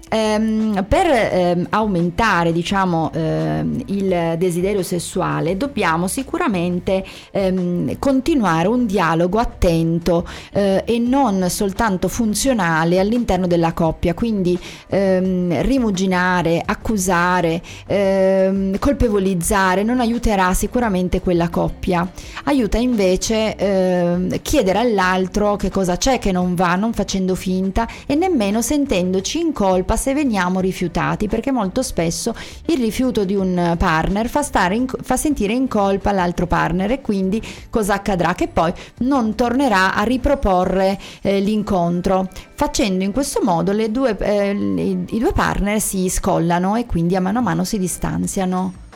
Ehm, 0.10 0.86
per 0.88 1.06
ehm, 1.08 1.68
aumentare 1.70 2.52
diciamo, 2.52 3.12
ehm, 3.14 3.84
il 3.88 4.36
desiderio 4.38 4.82
sessuale 4.82 5.56
dobbiamo 5.56 6.08
sicuramente 6.08 7.06
ehm, 7.32 8.00
continuare 8.00 8.68
un 8.68 8.88
dialogo 8.88 9.38
attento 9.38 10.28
eh, 10.52 10.84
e 10.86 10.98
non 10.98 11.46
soltanto 11.50 12.08
funzionale 12.08 13.00
all'interno 13.00 13.46
della 13.46 13.74
coppia, 13.74 14.16
quindi 14.16 14.58
ehm, 14.88 15.62
rimuginare, 15.62 16.62
accusare, 16.66 17.62
ehm, 17.86 18.80
colpevolizzare 18.80 19.84
non 19.84 20.00
aiuterà 20.00 20.54
sicuramente 20.56 21.22
quella 21.22 21.50
coppia, 21.50 22.10
aiuta 22.46 22.78
invece 22.78 24.38
chiedere 24.42 24.80
all'altro 24.80 25.56
che 25.56 25.70
cosa 25.70 25.98
c'è 25.98 26.20
che 26.20 26.32
non 26.32 26.56
va, 26.56 26.76
non 26.76 26.94
facendo 26.94 27.36
finta 27.36 27.88
e 28.06 28.16
nemmeno 28.16 28.62
sentendoci 28.62 29.40
in 29.40 29.54
colpa 29.54 29.96
se 30.00 30.14
veniamo 30.14 30.62
rifiutati, 30.62 31.28
perché 31.28 31.52
molto 31.52 31.84
spesso 31.84 32.34
il 32.68 32.78
rifiuto 32.78 33.26
di 33.26 33.36
un 33.36 33.76
partner 33.78 34.30
fa, 34.30 34.48
in, 34.72 34.88
fa 35.02 35.18
sentire 35.18 35.54
in 35.54 35.68
colpa 35.68 36.14
l'altro 36.14 36.48
partner 36.48 36.90
e 36.92 37.02
quindi 37.02 37.42
cosa 37.70 37.96
accadrà? 37.96 38.34
Che 38.34 38.48
poi 38.48 38.74
non 39.00 39.36
tornerà 39.36 39.94
a 39.94 40.04
riproporre 40.04 40.98
eh, 41.22 41.40
l'incontro. 41.42 42.30
Facendo 42.56 43.04
in 43.04 43.12
questo 43.12 43.42
modo 43.44 43.74
due, 43.90 44.18
eh, 44.18 44.52
i, 44.52 45.20
due 45.20 45.34
partner 45.34 45.80
si 45.82 46.08
scollano 46.10 46.76
e 46.76 46.86
quindi 46.86 47.16
a 47.16 47.20
mano 47.20 47.40
a 47.40 47.42
mano 47.42 47.64
si 47.66 47.78
distanziano. 47.78 48.88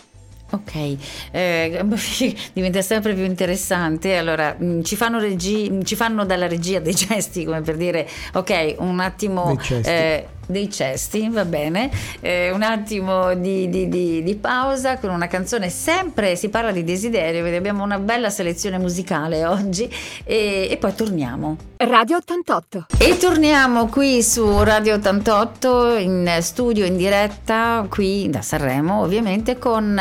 Ok, 0.54 0.98
eh, 1.32 1.84
diventa 2.54 2.82
sempre 2.82 3.14
più 3.16 3.24
interessante. 3.24 4.16
Allora, 4.18 4.56
mm, 4.62 4.82
ci 4.82 4.96
fanno, 4.96 5.20
regi- 5.20 5.82
ci 5.84 5.96
fanno, 5.96 6.26
dalla 6.26 6.48
regia 6.48 6.80
dei 6.80 6.94
gesti, 6.94 7.44
come 7.44 7.62
per 7.62 7.76
dire, 7.76 8.08
ok, 8.34 8.76
un 8.80 9.00
attimo 9.00 9.60
eh, 9.84 10.28
dei 10.46 10.70
cesti, 10.70 11.30
va 11.30 11.46
bene, 11.46 11.90
eh, 12.20 12.52
un 12.52 12.62
attimo 12.62 13.34
di, 13.36 13.70
di, 13.70 13.88
di, 13.88 14.24
di, 14.24 14.36
pausa 14.36 14.98
con 14.98 15.10
una 15.10 15.28
canzone, 15.28 15.70
sempre 15.70 16.36
si 16.36 16.50
parla 16.50 16.72
di 16.72 16.84
desiderio, 16.84 17.44
vedi, 17.44 17.56
abbiamo 17.56 17.84
una 17.84 18.00
bella 18.00 18.30
selezione 18.30 18.78
musicale 18.78 19.46
oggi 19.46 19.90
e, 20.24 20.68
e 20.70 20.78
poi 20.78 20.94
torniamo. 20.94 21.58
Radio 21.78 22.18
88. 22.18 22.86
E 22.98 23.18
torniamo 23.18 23.88
qui 23.88 24.24
su 24.24 24.64
Radio 24.64 24.96
88 24.96 25.98
in 25.98 26.38
studio, 26.42 26.86
in 26.86 26.96
diretta, 26.96 27.86
qui 27.90 28.30
da 28.30 28.42
Sanremo 28.42 29.02
ovviamente 29.02 29.58
con 29.58 30.00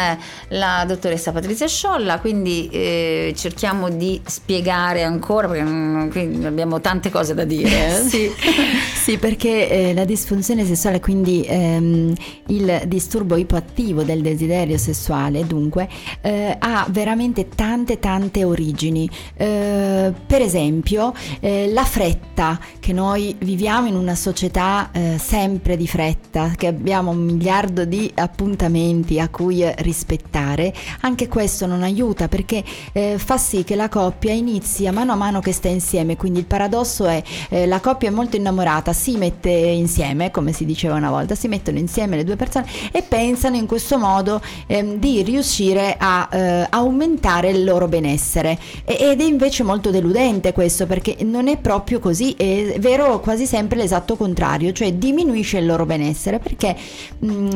la 0.49 0.85
dottoressa 0.87 1.33
Patrizia 1.33 1.67
Sciolla, 1.67 2.21
quindi 2.21 2.69
eh, 2.71 3.33
cerchiamo 3.37 3.89
di 3.91 4.21
spiegare 4.25 5.03
ancora 5.03 5.49
perché 5.49 6.23
mm, 6.23 6.45
abbiamo 6.45 6.81
tante 6.81 7.11
cose 7.11 7.35
da 7.35 7.45
dire. 7.45 8.03
sì, 8.07 8.31
sì, 8.95 9.19
perché 9.19 9.69
eh, 9.69 9.95
la 9.95 10.05
disfunzione 10.05 10.32
disfunzione 10.33 10.65
sessuale, 10.65 11.01
quindi 11.01 11.45
ehm, 11.47 12.15
il 12.47 12.83
disturbo 12.87 13.37
ipoattivo 13.37 14.03
del 14.03 14.23
desiderio 14.23 14.79
sessuale, 14.79 15.47
dunque, 15.47 15.89
eh, 16.23 16.57
ha 16.59 16.87
veramente 16.89 17.49
tante 17.49 17.99
tante 17.99 18.45
origini. 18.45 19.09
Eh, 19.37 20.13
per 20.27 20.41
esempio, 20.41 21.13
eh, 21.41 21.71
la 21.71 21.85
fretta, 21.85 22.59
che 22.81 22.93
noi 22.93 23.37
viviamo 23.41 23.89
in 23.89 23.95
una 23.95 24.15
società 24.15 24.91
eh, 24.93 25.19
sempre 25.19 25.77
di 25.77 25.87
fretta, 25.87 26.53
che 26.57 26.67
abbiamo 26.67 27.11
un 27.11 27.19
miliardo 27.19 27.85
di 27.85 28.11
appuntamenti 28.15 29.21
a 29.21 29.29
cui 29.29 29.65
rispettare, 29.79 30.73
anche 31.01 31.29
questo 31.29 31.67
non 31.67 31.83
aiuta 31.83 32.29
perché 32.29 32.65
eh, 32.93 33.19
fa 33.19 33.37
sì 33.37 33.65
che 33.65 33.75
la 33.75 33.89
coppia 33.89 34.33
inizi 34.33 34.87
a 34.87 34.93
mano 34.93 35.13
a 35.13 35.17
mano 35.17 35.41
che 35.41 35.53
sta 35.53 35.69
insieme, 35.69 36.17
quindi 36.17 36.39
il 36.39 36.47
paradosso 36.47 37.07
è 37.07 37.23
eh, 37.49 37.67
la 37.67 37.81
coppia 37.81 38.09
è 38.09 38.13
molto 38.13 38.37
innamorata, 38.37 38.93
si 38.93 39.17
mette 39.17 39.51
insieme, 39.51 40.22
come 40.31 40.53
si 40.53 40.65
diceva 40.65 40.95
una 40.95 41.11
volta, 41.11 41.35
si 41.35 41.49
mettono 41.49 41.79
insieme 41.79 42.17
le 42.17 42.25
due 42.25 42.37
persone 42.37 42.67
e 42.93 43.03
pensano 43.03 43.57
in 43.57 43.67
questo 43.67 43.99
modo 43.99 44.41
ehm, 44.67 44.97
di 44.97 45.23
riuscire 45.23 45.97
a 45.99 46.29
eh, 46.31 46.67
aumentare 46.71 47.51
il 47.51 47.65
loro 47.65 47.89
benessere. 47.89 48.59
Ed 48.85 49.21
è 49.21 49.25
invece 49.25 49.63
molto 49.63 49.91
deludente 49.91 50.53
questo 50.53 50.87
perché 50.87 51.17
non 51.21 51.49
è 51.49 51.57
proprio 51.59 51.99
così, 51.99 52.33
è 52.33 52.77
vero 52.79 53.21
quasi 53.21 53.47
sempre 53.47 53.79
l'esatto 53.79 54.17
contrario, 54.17 54.73
cioè 54.73 54.93
diminuisce 54.95 55.59
il 55.59 55.67
loro 55.67 55.87
benessere 55.87 56.39
perché 56.39 56.77
mh, 57.19 57.33
mm, 57.33 57.51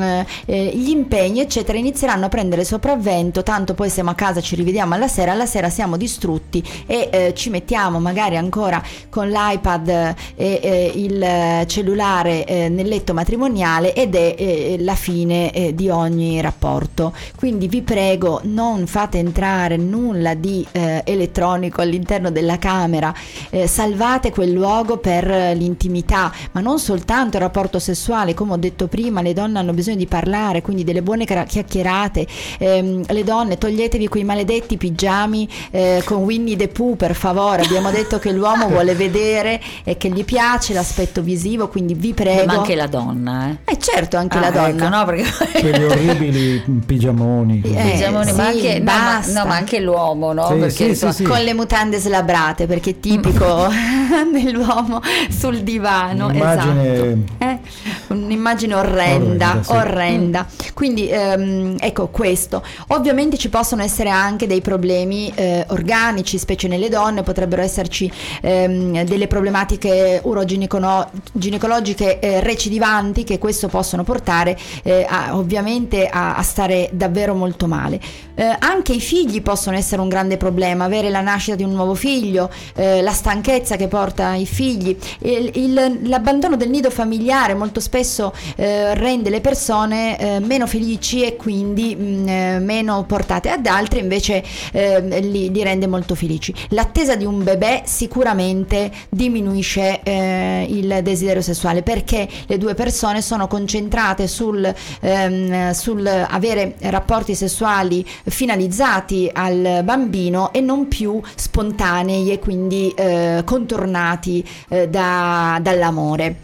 eh, 0.46 0.70
gli 0.75 0.90
impegni 0.90 1.40
eccetera 1.40 1.78
inizieranno 1.78 2.26
a 2.26 2.28
prendere 2.28 2.64
sopravvento, 2.64 3.42
tanto 3.42 3.75
poi 3.75 3.90
siamo 3.90 4.11
a 4.11 4.14
casa, 4.14 4.40
ci 4.40 4.56
rivediamo 4.56 4.94
alla 4.94 5.08
sera, 5.08 5.32
alla 5.32 5.46
sera 5.46 5.68
siamo 5.68 5.96
distrutti 5.96 6.62
e 6.87 7.08
eh, 7.11 7.35
ci 7.35 7.50
mettiamo 7.50 7.99
magari 8.00 8.37
ancora 8.37 8.82
con 9.08 9.28
l'iPad 9.28 9.88
e 9.88 10.14
eh, 10.37 10.92
il 10.94 11.66
cellulare 11.66 12.44
eh, 12.57 12.69
nel 12.69 12.89
letto 12.89 13.13
matrimoniale 13.13 13.93
ed 13.93 14.15
è 14.15 14.35
eh, 14.37 14.77
la 14.81 14.95
fine 14.95 15.53
eh, 15.53 15.75
di 15.75 15.89
ogni 15.91 16.41
rapporto. 16.41 17.13
Quindi 17.37 17.69
vi 17.69 17.83
prego 17.83 18.41
non 18.45 18.87
fate 18.87 19.19
entrare 19.19 19.77
nulla 19.77 20.35
di 20.35 20.67
eh, 20.73 21.03
elettronico 21.05 21.83
all'interno 21.83 22.31
della 22.31 22.59
camera, 22.59 23.15
eh, 23.51 23.67
salvate 23.67 24.31
quel 24.31 24.53
luogo 24.53 24.97
per 24.99 25.27
l'intimità, 25.55 26.33
ma 26.53 26.61
non 26.61 26.79
soltanto 26.79 27.37
il 27.37 27.43
rapporto 27.43 27.79
sessuale, 27.79 28.35
come 28.35 28.53
ho 28.53 28.57
detto 28.57 28.87
prima, 28.87 29.21
le 29.21 29.33
donne 29.33 29.59
hanno 29.59 29.73
bisogno 29.73 29.97
di 29.97 30.07
parlare, 30.07 30.63
quindi 30.63 30.85
delle 30.85 31.03
buone 31.03 31.25
chiacchierate, 31.25 32.27
ehm, 32.59 33.05
le 33.07 33.25
donne 33.25 33.59
toglietevi 33.59 34.09
quei 34.09 34.25
maledetti 34.25 34.77
pigiami 34.77 35.49
eh, 35.71 36.03
con 36.05 36.23
Winnie 36.23 36.57
the 36.57 36.69
Pooh 36.69 36.97
per 36.97 37.15
favore, 37.15 37.63
abbiamo 37.63 37.91
detto 37.91 38.19
che 38.19 38.33
l'uomo 38.33 38.69
vuole 38.69 38.95
vedere 38.95 39.61
e 39.85 39.97
che 39.97 40.09
gli 40.09 40.25
piace 40.25 40.73
l'aspetto 40.73 41.21
visivo, 41.23 41.69
quindi 41.69 41.95
vi 41.95 42.15
prego. 42.15 42.46
Ma 42.47 42.55
anche 42.55 42.75
la 42.75 42.87
donna, 42.87 43.50
eh? 43.50 43.73
Eh 43.73 43.79
certo, 43.79 44.17
anche 44.17 44.38
ah, 44.38 44.41
la 44.41 44.50
donna. 44.50 44.69
Ecco, 44.69 44.88
no, 44.88 45.05
perché... 45.05 45.61
Quegli 45.61 45.83
orribili 45.85 46.65
pigiamoni. 46.85 47.62
Eh, 47.65 47.91
pigiamoni, 47.91 48.31
sì, 48.31 48.37
ma, 48.37 48.47
anche, 48.47 48.79
no 48.79 48.85
ma, 48.85 49.21
no, 49.26 49.47
ma, 49.47 49.55
anche, 49.57 49.81
l'uomo, 49.81 50.33
no? 50.33 50.47
Sì, 50.49 50.55
perché, 50.55 50.95
sì, 50.95 51.12
sì, 51.12 51.23
con 51.25 51.41
le 51.41 51.55
mutande 51.55 51.99
slabrate, 51.99 52.67
perché 52.67 52.91
è 52.91 53.00
tipico 53.00 53.69
dell'uomo 54.33 55.00
sul 55.29 55.62
divano. 55.62 56.26
Un'immagine, 56.26 56.95
esatto. 56.95 57.45
eh? 57.45 57.59
Un'immagine 58.47 58.75
orrenda, 58.76 59.61
orrenda. 59.67 59.75
orrenda. 59.75 60.47
Quindi 60.73 61.09
ehm, 61.09 61.75
ecco 61.81 62.07
questo. 62.07 62.62
Ovviamente 62.88 63.37
ci 63.38 63.49
possono 63.49 63.83
essere 63.83 64.09
anche 64.09 64.47
dei 64.47 64.61
problemi 64.61 65.33
eh, 65.35 65.65
organici, 65.71 66.38
specie 66.38 66.69
nelle 66.69 66.88
donne, 66.88 67.25
potrebbero 67.25 67.61
esserci 67.62 68.09
ehm, 68.43 69.03
delle 69.03 69.26
problematiche 69.26 70.21
uroginecologiche 70.23 72.21
eh, 72.21 72.41
recidivanti 72.41 73.25
che 73.25 73.38
questo 73.38 73.67
possono 73.67 74.05
portare 74.05 74.57
eh, 74.85 75.05
a, 75.09 75.37
ovviamente 75.37 76.07
a, 76.07 76.37
a, 76.37 76.43
stare 76.43 76.88
davvero 76.93 77.35
molto 77.35 77.67
male. 77.67 78.00
Eh, 78.37 78.57
anche 78.61 78.93
i 78.93 79.00
figli 79.00 79.43
possono 79.43 79.76
essere 79.76 80.00
un 80.00 80.09
grande 80.09 80.37
problema, 80.37 80.85
avere 80.85 81.11
la 81.11 81.21
nascita 81.21 81.57
di 81.57 81.65
un 81.65 81.73
nuovo 81.73 81.95
figlio, 81.95 82.49
eh, 82.76 83.03
la 83.03 83.12
stanchezza 83.12 83.75
che 83.75 83.88
porta 83.88 84.35
i 84.35 84.47
figli, 84.47 84.97
il, 85.23 85.50
il, 85.55 85.99
l'abbandono 86.05 86.55
del 86.55 86.71
nido 86.71 86.91
familiare 86.91 87.55
molto 87.55 87.81
spesso 87.81 88.35
eh, 88.57 88.95
rende 88.95 89.31
le 89.31 89.40
persone 89.40 90.19
eh, 90.19 90.40
meno 90.40 90.66
felici 90.66 91.23
e 91.23 91.37
quindi 91.37 91.95
mh, 91.95 92.05
mm, 92.05 92.64
meno 92.64 93.05
portate 93.05 93.49
ad 93.49 93.66
altre 93.66 94.00
invece 94.00 94.45
li, 94.73 95.50
li, 95.50 95.62
rende 95.62 95.87
molto 95.87 96.14
felici. 96.14 96.55
L'attesa 96.71 97.16
di 97.16 97.25
un 97.25 97.43
bebè 97.43 97.83
sicuramente 97.85 98.90
diminuisce 99.09 100.01
il 100.05 101.01
desiderio 101.03 101.42
sessuale 101.42 101.83
perché 101.83 102.29
le 102.46 102.59
due 102.59 102.75
persone 102.75 103.22
sono 103.22 103.46
concentrate 103.46 104.27
sul, 104.27 104.72
ehm, 105.01 105.70
sul 105.72 106.07
avere 106.07 106.75
rapporti 106.81 107.35
sessuali 107.35 108.07
finalizzati 108.25 109.31
al 109.33 109.81
bambino 109.83 110.53
e 110.53 110.61
non 110.61 110.88
più 110.88 111.20
spontanei 111.35 112.31
e 112.31 112.38
quindi 112.38 112.92
eh, 112.96 113.42
contornati 113.44 114.46
eh, 114.68 114.88
da, 114.88 115.59
dall'amore. 115.61 116.37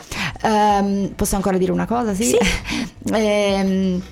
Um, 0.43 1.13
posso 1.15 1.37
ancora 1.37 1.57
dire 1.57 1.71
una 1.71 1.82
cosa? 1.87 2.15
Sì. 2.15 2.25
sì. 2.25 2.39
ehm, 3.13 4.03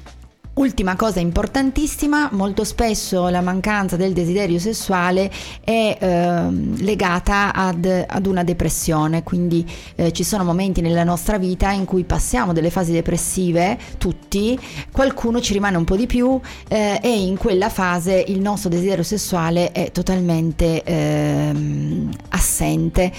Ultima 0.61 0.95
cosa 0.95 1.21
importantissima, 1.21 2.29
molto 2.33 2.65
spesso 2.65 3.29
la 3.29 3.41
mancanza 3.41 3.97
del 3.97 4.13
desiderio 4.13 4.59
sessuale 4.59 5.31
è 5.63 5.97
eh, 5.99 6.51
legata 6.83 7.55
ad, 7.55 7.87
ad, 8.07 8.27
una 8.27 8.45
depressione, 8.45 9.23
quindi 9.23 9.65
eh, 9.95 10.13
ci 10.13 10.23
sono 10.23 10.45
momenti 10.45 10.83
nella 10.83 11.05
nostra 11.05 11.39
vita 11.39 11.71
in 11.71 11.87
cui 11.87 12.05
passiamo 12.05 12.53
delle 12.53 12.69
fasi 12.69 12.93
depressive, 12.93 13.79
tutti, 13.97 14.59
qualcuno 14.93 15.41
ci 15.41 15.55
rimane 15.55 15.79
un 15.79 15.85
po' 15.85 15.97
di 15.97 16.07
più 16.07 16.39
eh, 16.69 16.99
e 17.01 17.23
in 17.23 17.39
quella 17.39 17.71
fase 17.71 18.23
il 18.27 18.41
nostro 18.41 18.69
desiderio 18.69 19.05
sessuale 19.05 19.71
è 19.71 19.93
totalmente 19.93 20.83
ehm, 20.83 22.11
assente. 22.31 23.13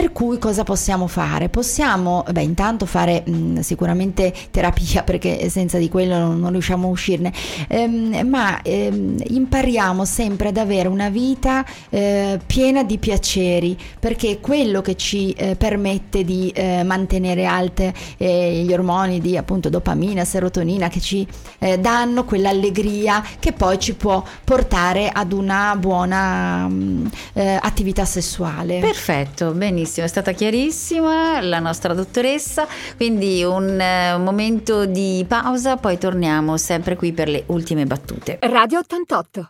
Per 0.00 0.12
cui 0.12 0.38
cosa 0.38 0.64
possiamo 0.64 1.06
fare? 1.08 1.50
Possiamo, 1.50 2.24
beh, 2.26 2.40
intanto 2.40 2.86
fare 2.86 3.22
mh, 3.26 3.32
mm, 3.32 3.58
sicuramente 3.58 4.32
terapia 4.50 5.02
perché 5.04 5.50
senza 5.50 5.76
di 5.76 5.90
quello 5.90 6.16
non, 6.16 6.40
non 6.40 6.52
riusciamo 6.52 6.88
a 6.88 6.90
uscirne, 6.90 7.30
ehm, 7.68 8.26
ma 8.26 8.62
ehm, 8.62 9.16
impariamo 9.22 10.06
sempre 10.06 10.48
ad 10.48 10.56
avere 10.56 10.88
una 10.88 11.10
vita 11.10 11.66
eh, 11.90 12.40
piena 12.46 12.82
di 12.82 12.96
piaceri 12.96 13.76
perché 13.98 14.30
è 14.30 14.40
quello 14.40 14.80
che 14.80 14.96
ci 14.96 15.32
eh, 15.32 15.54
permette 15.54 16.24
di 16.24 16.50
eh, 16.54 16.82
mantenere 16.82 17.44
alte 17.44 17.92
eh, 18.16 18.62
gli 18.64 18.72
ormoni 18.72 19.20
di 19.20 19.36
appunto 19.36 19.68
dopamina, 19.68 20.24
serotonina 20.24 20.88
che 20.88 21.00
ci 21.00 21.28
eh, 21.58 21.78
danno 21.78 22.24
quell'allegria 22.24 23.22
che 23.38 23.52
poi 23.52 23.78
ci 23.78 23.92
può 23.92 24.24
portare 24.44 25.10
ad 25.12 25.32
una 25.32 25.76
buona 25.76 26.66
mh, 26.68 26.72
mm, 26.72 27.06
eh, 27.34 27.58
attività 27.60 28.06
sessuale. 28.06 28.78
Perfetto, 28.78 29.50
benissimo 29.50 29.88
benissimo, 29.90 30.06
è 30.06 30.08
stata 30.08 30.32
chiarissima 30.32 31.40
la 31.40 31.58
nostra 31.58 31.94
dottoressa, 31.94 32.66
quindi 32.96 33.42
un, 33.42 33.78
uh, 33.80 34.20
momento 34.20 34.86
di 34.86 35.24
pausa, 35.26 35.76
poi 35.76 35.98
torniamo 35.98 36.56
sempre 36.56 36.94
qui 36.94 37.12
per 37.12 37.28
le 37.28 37.42
ultime 37.46 37.86
battute. 37.86 38.38
Radio 38.40 38.78
88. 38.78 39.48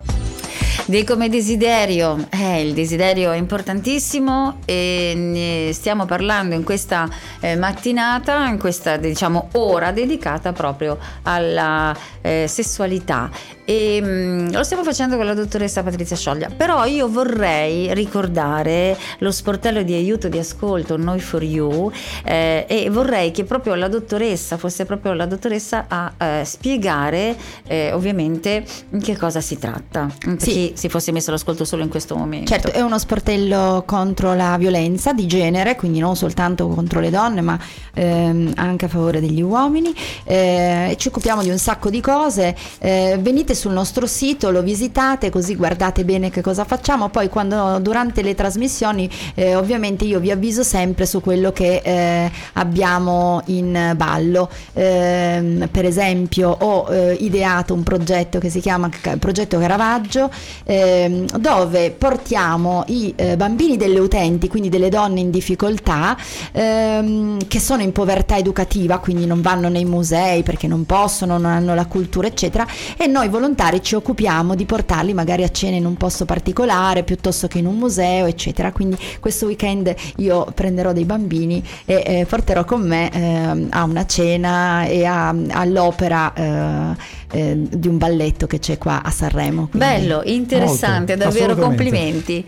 Di 0.87 1.05
come 1.05 1.29
desiderio, 1.29 2.27
eh, 2.31 2.63
il 2.63 2.73
desiderio 2.73 3.31
è 3.31 3.37
importantissimo 3.37 4.59
e 4.65 5.13
ne 5.15 5.73
stiamo 5.73 6.05
parlando 6.07 6.55
in 6.55 6.65
questa 6.65 7.09
eh, 7.39 7.55
mattinata, 7.55 8.47
in 8.49 8.59
questa 8.59 8.97
diciamo 8.97 9.51
ora 9.53 9.93
dedicata 9.93 10.53
proprio 10.53 10.99
alla 11.23 11.95
eh, 12.23 12.47
sessualità 12.49 13.31
e 13.71 14.01
mh, 14.01 14.07
mm, 14.07 14.51
lo 14.51 14.65
stiamo 14.65 14.83
facendo 14.83 15.17
con 15.17 15.25
la 15.25 15.35
dottoressa 15.35 15.85
Patrizia 15.85 16.17
Scioglia. 16.17 16.51
Però 16.55 16.85
io 16.87 17.09
vorrei 17.09 17.95
ricordare 17.95 18.99
lo 19.19 19.31
sportello 19.31 19.83
di 19.83 19.95
aiuto 19.95 20.29
di 20.29 20.39
ascolto 20.39 20.97
Noi 20.97 21.21
for 21.21 21.45
You 21.45 21.93
eh, 22.25 22.65
e 22.67 22.91
vorrei 22.91 23.31
che 23.31 23.45
proprio 23.45 23.77
la 23.77 23.87
dottoressa 23.87 24.57
fosse 24.57 24.85
proprio 24.85 25.13
la 25.13 25.27
dottoressa 25.27 25.85
a 25.87 26.13
eh, 26.19 26.45
spiegare 26.45 27.37
eh, 27.69 27.93
ovviamente 27.93 28.65
in 28.91 29.01
che 29.01 29.17
cosa 29.17 29.41
si 29.41 29.57
tratta. 29.57 30.09
Per 30.19 30.41
sì. 30.41 30.51
chi 30.51 30.73
si 30.75 30.89
fosse 30.89 31.13
messo 31.13 31.31
l'ascolto 31.31 31.65
solo 31.65 31.85
in 31.85 31.91
questo 31.91 32.17
momento. 32.17 32.51
Certo, 32.51 32.73
è 32.73 32.81
uno 32.81 32.99
sportello 32.99 33.85
contro 33.87 34.35
la 34.35 34.57
violenza 34.59 35.13
di 35.13 35.29
genere, 35.29 35.77
quindi 35.77 36.01
non 36.01 36.17
soltanto 36.17 36.67
contro 36.67 36.99
le 36.99 37.11
donne, 37.11 37.41
ma 37.41 37.57
ehm, 37.95 38.55
anche 38.57 38.87
a 38.87 38.89
favore 38.89 39.21
degli 39.21 39.43
uomini. 39.43 39.95
Eh, 40.25 40.97
ci 40.99 41.07
occupiamo 41.07 41.43
di 41.43 41.51
un 41.51 41.59
sacco 41.59 41.89
di 41.89 42.01
cose. 42.01 42.57
Eh, 42.81 43.17
venite 43.21 43.59
sul 43.61 43.73
nostro 43.73 44.07
sito, 44.07 44.51
lo 44.51 44.63
visitate 44.63 45.29
così 45.29 45.55
guardate 45.55 46.03
bene 46.05 46.31
che 46.31 46.41
cosa 46.41 46.65
facciamo, 46.65 47.11
poi 47.11 47.29
quando 47.29 47.79
durante 47.79 48.23
le 48.23 48.35
trasmissioni 48.35 49.09
eh, 49.35 49.55
ovviamente 49.55 50.07
io 50.07 50.19
vi 50.19 50.31
avviso 50.31 50.63
sempre 50.63 51.05
su 51.05 51.21
quello 51.21 51.53
che 51.53 51.83
eh, 51.85 52.31
abbiamo 52.55 53.43
in 53.47 53.93
ballo. 53.97 54.49
Eh, 54.73 55.69
per 55.71 55.85
esempio 55.85 56.49
ho 56.49 56.87
eh, 56.91 57.13
ideato 57.21 57.75
un 57.75 57.83
progetto 57.83 58.39
che 58.39 58.49
si 58.49 58.61
chiama 58.61 58.89
Progetto 59.19 59.59
Caravaggio 59.59 60.31
ehm, 60.65 61.27
dove 61.39 61.91
portiamo 61.91 62.85
i 62.87 63.13
eh, 63.15 63.37
bambini 63.37 63.77
delle 63.77 63.99
utenti, 63.99 64.49
quindi 64.49 64.71
delle 64.71 64.89
donne 64.89 65.21
in 65.21 65.31
difficoltà 65.31 66.17
ehm, 66.53 67.47
che 67.47 67.61
sono 67.61 67.83
in 67.83 67.93
povertà 67.93 68.39
educativa, 68.39 68.99
quindi 68.99 69.27
non 69.27 69.43
vanno 69.43 69.69
nei 69.69 69.85
musei 69.85 70.43
perché 70.43 70.67
non 70.67 70.87
possono, 70.87 71.37
non 71.37 71.51
hanno 71.51 71.75
la 71.75 71.85
cultura 71.85 72.27
eccetera 72.27 72.67
e 72.97 73.07
noi 73.07 73.29
volontari 73.51 73.83
ci 73.83 73.97
occupiamo 73.97 74.55
di 74.55 74.65
portarli 74.65 75.13
magari 75.13 75.43
a 75.43 75.51
cena 75.51 75.77
in 75.77 75.85
un 75.85 75.97
posto 75.97 76.25
particolare 76.25 77.03
piuttosto 77.03 77.49
che 77.49 77.59
in 77.59 77.67
un 77.67 77.77
museo 77.77 78.27
eccetera. 78.27 78.71
Quindi 78.71 78.97
questo 79.19 79.47
weekend 79.47 79.93
io 80.17 80.47
prenderò 80.55 80.93
dei 80.93 81.05
bambini 81.05 81.63
e 81.85 82.03
eh, 82.05 82.27
porterò 82.27 82.65
con 82.65 82.87
me 82.87 83.11
eh, 83.11 83.67
a 83.71 83.85
una 83.85 84.07
cena 84.07 84.85
e 84.85 85.05
a, 85.05 85.35
all'opera 85.51 86.33
eh, 86.33 86.97
eh, 87.33 87.57
di 87.59 87.89
un 87.89 87.99
balletto 87.99 88.47
che 88.47 88.61
c'è 88.61 88.79
qua 88.79 89.03
a 89.03 89.11
Sanremo. 89.11 89.69
Quindi. 89.69 89.79
Bello, 89.79 90.23
interessante, 90.25 91.17
Molto, 91.17 91.31
davvero 91.31 91.57
complimenti. 91.57 92.45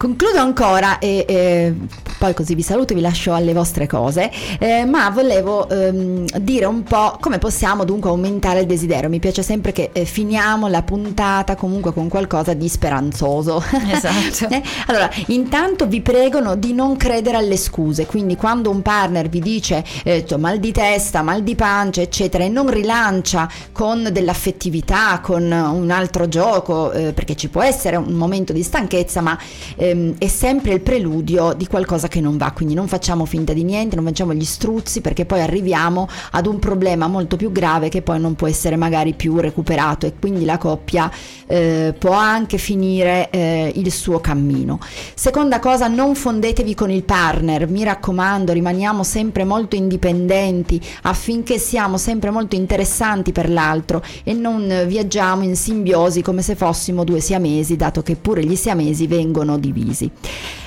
Concludo 0.00 0.38
ancora 0.38 0.98
e, 0.98 1.26
e, 1.28 1.74
poi 2.16 2.32
così 2.32 2.54
vi 2.54 2.62
saluto 2.62 2.92
e 2.92 2.96
vi 2.96 3.02
lascio 3.02 3.34
alle 3.34 3.52
vostre 3.52 3.86
cose, 3.86 4.30
eh, 4.58 4.86
ma 4.86 5.10
volevo 5.10 5.68
ehm, 5.68 6.24
dire 6.38 6.64
un 6.64 6.82
po' 6.84 7.18
come 7.20 7.36
possiamo 7.36 7.84
dunque 7.84 8.08
aumentare 8.08 8.60
il 8.60 8.66
desiderio. 8.66 9.10
Mi 9.10 9.18
piace 9.18 9.42
sempre 9.42 9.72
che 9.72 9.90
eh, 9.92 10.06
finiamo 10.06 10.68
la 10.68 10.82
puntata 10.82 11.54
comunque 11.54 11.92
con 11.92 12.08
qualcosa 12.08 12.54
di 12.54 12.66
speranzoso. 12.66 13.62
Esatto. 13.90 14.48
eh, 14.54 14.62
allora, 14.86 15.10
intanto 15.26 15.86
vi 15.86 16.00
pregano 16.00 16.56
di 16.56 16.72
non 16.72 16.96
credere 16.96 17.36
alle 17.36 17.58
scuse, 17.58 18.06
quindi 18.06 18.36
quando 18.36 18.70
un 18.70 18.80
partner 18.80 19.28
vi 19.28 19.40
dice 19.40 19.84
eh, 20.04 20.24
mal 20.38 20.58
di 20.60 20.72
testa, 20.72 21.20
mal 21.20 21.42
di 21.42 21.54
pancia, 21.54 22.00
eccetera, 22.00 22.42
e 22.42 22.48
non 22.48 22.70
rilancia 22.70 23.46
con 23.72 24.08
dell'affettività, 24.10 25.20
con 25.20 25.42
un 25.42 25.90
altro 25.90 26.26
gioco, 26.26 26.90
eh, 26.90 27.12
perché 27.12 27.36
ci 27.36 27.50
può 27.50 27.60
essere 27.60 27.96
un 27.96 28.14
momento 28.14 28.54
di 28.54 28.62
stanchezza, 28.62 29.20
ma 29.20 29.38
eh, 29.76 29.88
ehm, 29.90 30.14
è 30.18 30.28
sempre 30.28 30.72
il 30.72 30.80
preludio 30.80 31.52
di 31.52 31.66
qualcosa 31.66 32.08
che 32.08 32.20
non 32.20 32.36
va, 32.36 32.52
quindi 32.52 32.74
non 32.74 32.88
facciamo 32.88 33.24
finta 33.24 33.52
di 33.52 33.64
niente, 33.64 33.96
non 33.96 34.04
facciamo 34.04 34.32
gli 34.32 34.44
struzzi 34.44 35.00
perché 35.00 35.24
poi 35.24 35.40
arriviamo 35.40 36.08
ad 36.32 36.46
un 36.46 36.58
problema 36.58 37.08
molto 37.08 37.36
più 37.36 37.52
grave 37.52 37.88
che 37.88 38.02
poi 38.02 38.20
non 38.20 38.34
può 38.34 38.46
essere 38.46 38.76
magari 38.76 39.14
più 39.14 39.36
recuperato. 39.38 40.06
E 40.06 40.14
quindi 40.18 40.44
la 40.44 40.58
coppia 40.58 41.10
eh, 41.46 41.94
può 41.98 42.12
anche 42.12 42.58
finire 42.58 43.30
eh, 43.30 43.72
il 43.74 43.90
suo 43.92 44.20
cammino. 44.20 44.78
Seconda 45.14 45.58
cosa, 45.58 45.88
non 45.88 46.14
fondetevi 46.14 46.74
con 46.74 46.90
il 46.90 47.02
partner, 47.02 47.68
mi 47.68 47.84
raccomando, 47.84 48.52
rimaniamo 48.52 49.02
sempre 49.02 49.44
molto 49.44 49.76
indipendenti 49.76 50.80
affinché 51.02 51.58
siamo 51.58 51.98
sempre 51.98 52.30
molto 52.30 52.54
interessanti 52.54 53.32
per 53.32 53.50
l'altro 53.50 54.02
e 54.22 54.32
non 54.32 54.84
viaggiamo 54.86 55.42
in 55.42 55.56
simbiosi 55.56 56.22
come 56.22 56.42
se 56.42 56.54
fossimo 56.54 57.04
due 57.04 57.20
siamesi, 57.20 57.76
dato 57.76 58.02
che 58.02 58.16
pure 58.16 58.44
gli 58.44 58.56
siamesi 58.56 59.06
vengono 59.06 59.58
divisi 59.58 59.79
condivisi 59.80 60.10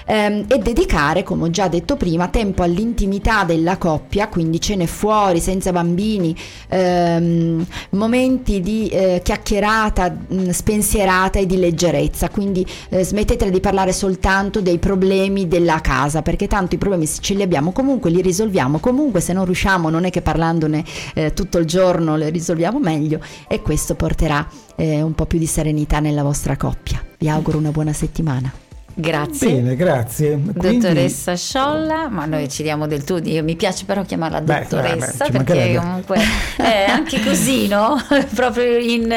ehm, 0.06 0.46
e 0.48 0.58
dedicare, 0.58 1.24
come 1.24 1.44
ho 1.44 1.50
già 1.50 1.68
detto 1.68 1.96
prima, 1.96 2.28
tempo 2.28 2.64
all'intimità 2.64 3.44
della 3.44 3.78
coppia, 3.78 4.28
quindi 4.28 4.60
cene 4.60 4.88
fuori, 4.88 5.40
senza 5.40 5.72
bambini, 5.72 6.36
ehm, 6.70 7.66
momenti 7.92 8.60
di 8.60 8.88
eh, 8.88 9.22
chiacchierata 9.24 10.10
mh, 10.10 10.36
mm, 10.36 10.50
spensierata 10.50 11.40
e 11.40 11.46
di 11.46 11.58
leggerezza, 11.58 12.30
quindi 12.30 12.66
eh, 12.90 13.04
smettetela 13.04 13.52
di 13.52 13.60
parlare 13.60 13.94
soltanto 13.94 14.62
dei 14.62 14.80
problemi 14.80 15.48
della 15.48 15.80
casa, 15.80 16.22
perché 16.22 16.48
tanto 16.48 16.76
i 16.76 16.78
problemi 16.78 17.08
ce 17.08 17.34
li 17.34 17.42
abbiamo 17.42 17.72
comunque, 17.72 18.10
li 18.10 18.22
risolviamo 18.22 18.80
comunque, 18.80 19.22
se 19.22 19.34
non 19.34 19.46
riusciamo 19.46 19.90
non 19.90 20.06
è 20.06 20.10
che 20.10 20.22
parlandone 20.22 20.84
eh, 21.14 21.34
tutto 21.34 21.58
il 21.58 21.66
giorno 21.66 22.16
le 22.16 22.30
risolviamo 22.30 22.80
meglio 22.80 23.20
e 23.48 23.62
questo 23.62 23.96
porterà 23.96 24.48
eh, 24.76 25.02
un 25.02 25.14
po' 25.14 25.26
più 25.26 25.38
di 25.38 25.46
serenità 25.46 26.00
nella 26.00 26.24
vostra 26.24 26.58
coppia. 26.58 27.04
Vi 27.18 27.30
auguro 27.30 27.58
una 27.58 27.72
buona 27.72 27.94
settimana. 27.94 28.63
Grazie. 28.96 29.54
Bene, 29.54 29.76
grazie. 29.76 30.40
Quindi... 30.40 30.78
Dottoressa 30.78 31.36
Sciolla, 31.36 32.10
ma 32.10 32.26
noi 32.26 32.48
ci 32.48 32.62
diamo 32.62 32.86
del 32.86 33.04
tu, 33.04 33.18
io 33.24 33.44
mi 33.44 33.56
piace 33.56 33.86
però 33.86 34.04
chiamarla 34.04 34.40
dottoressa 34.40 35.26
beh, 35.26 35.32
beh, 35.32 35.44
perché 35.44 35.76
comunque 35.76 36.18
è 36.58 36.86
anche 36.88 37.24
così, 37.24 37.68
no? 37.68 38.00
Proprio 38.36 38.78
in, 38.78 39.12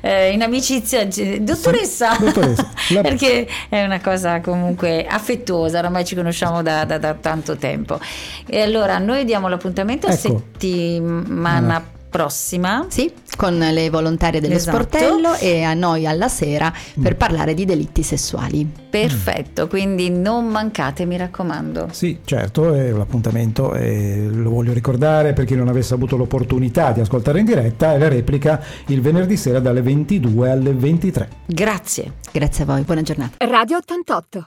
eh, 0.00 0.30
in 0.32 0.42
amicizia, 0.42 1.06
dottoressa, 1.06 2.16
dottoressa. 2.18 2.70
La... 2.92 3.00
perché 3.00 3.48
è 3.68 3.82
una 3.82 4.00
cosa 4.00 4.40
comunque 4.40 5.06
affettuosa, 5.06 5.78
ormai 5.78 6.04
ci 6.04 6.14
conosciamo 6.14 6.62
da, 6.62 6.84
da, 6.84 6.98
da 6.98 7.14
tanto 7.14 7.56
tempo. 7.56 7.98
E 8.46 8.60
allora 8.60 8.98
noi 8.98 9.24
diamo 9.24 9.48
l'appuntamento 9.48 10.08
ecco. 10.08 10.16
settimana 10.16 11.82
prossima 11.82 12.00
prossima. 12.12 12.84
Sì, 12.88 13.10
con 13.36 13.58
le 13.58 13.88
volontarie 13.88 14.38
dello 14.38 14.54
esatto. 14.54 14.76
sportello 14.76 15.34
e 15.34 15.62
a 15.62 15.72
noi 15.72 16.06
alla 16.06 16.28
sera 16.28 16.70
per 17.00 17.14
mm. 17.14 17.16
parlare 17.16 17.54
di 17.54 17.64
delitti 17.64 18.02
sessuali. 18.02 18.70
Perfetto, 18.90 19.66
quindi 19.66 20.10
non 20.10 20.46
mancate, 20.46 21.06
mi 21.06 21.16
raccomando. 21.16 21.88
Sì, 21.90 22.18
certo, 22.24 22.74
è 22.74 22.90
l'appuntamento 22.90 23.72
e 23.72 24.28
lo 24.30 24.50
voglio 24.50 24.74
ricordare 24.74 25.32
per 25.32 25.46
chi 25.46 25.56
non 25.56 25.68
avesse 25.68 25.94
avuto 25.94 26.16
l'opportunità 26.16 26.92
di 26.92 27.00
ascoltare 27.00 27.40
in 27.40 27.46
diretta, 27.46 27.94
è 27.94 27.98
la 27.98 28.08
replica 28.08 28.62
il 28.88 29.00
venerdì 29.00 29.36
sera 29.38 29.58
dalle 29.58 29.80
22 29.80 30.50
alle 30.50 30.74
23. 30.74 31.28
Grazie. 31.46 32.12
Grazie 32.30 32.64
a 32.64 32.66
voi, 32.66 32.82
buona 32.82 33.02
giornata. 33.02 33.44
Radio 33.46 33.78
88. 33.78 34.40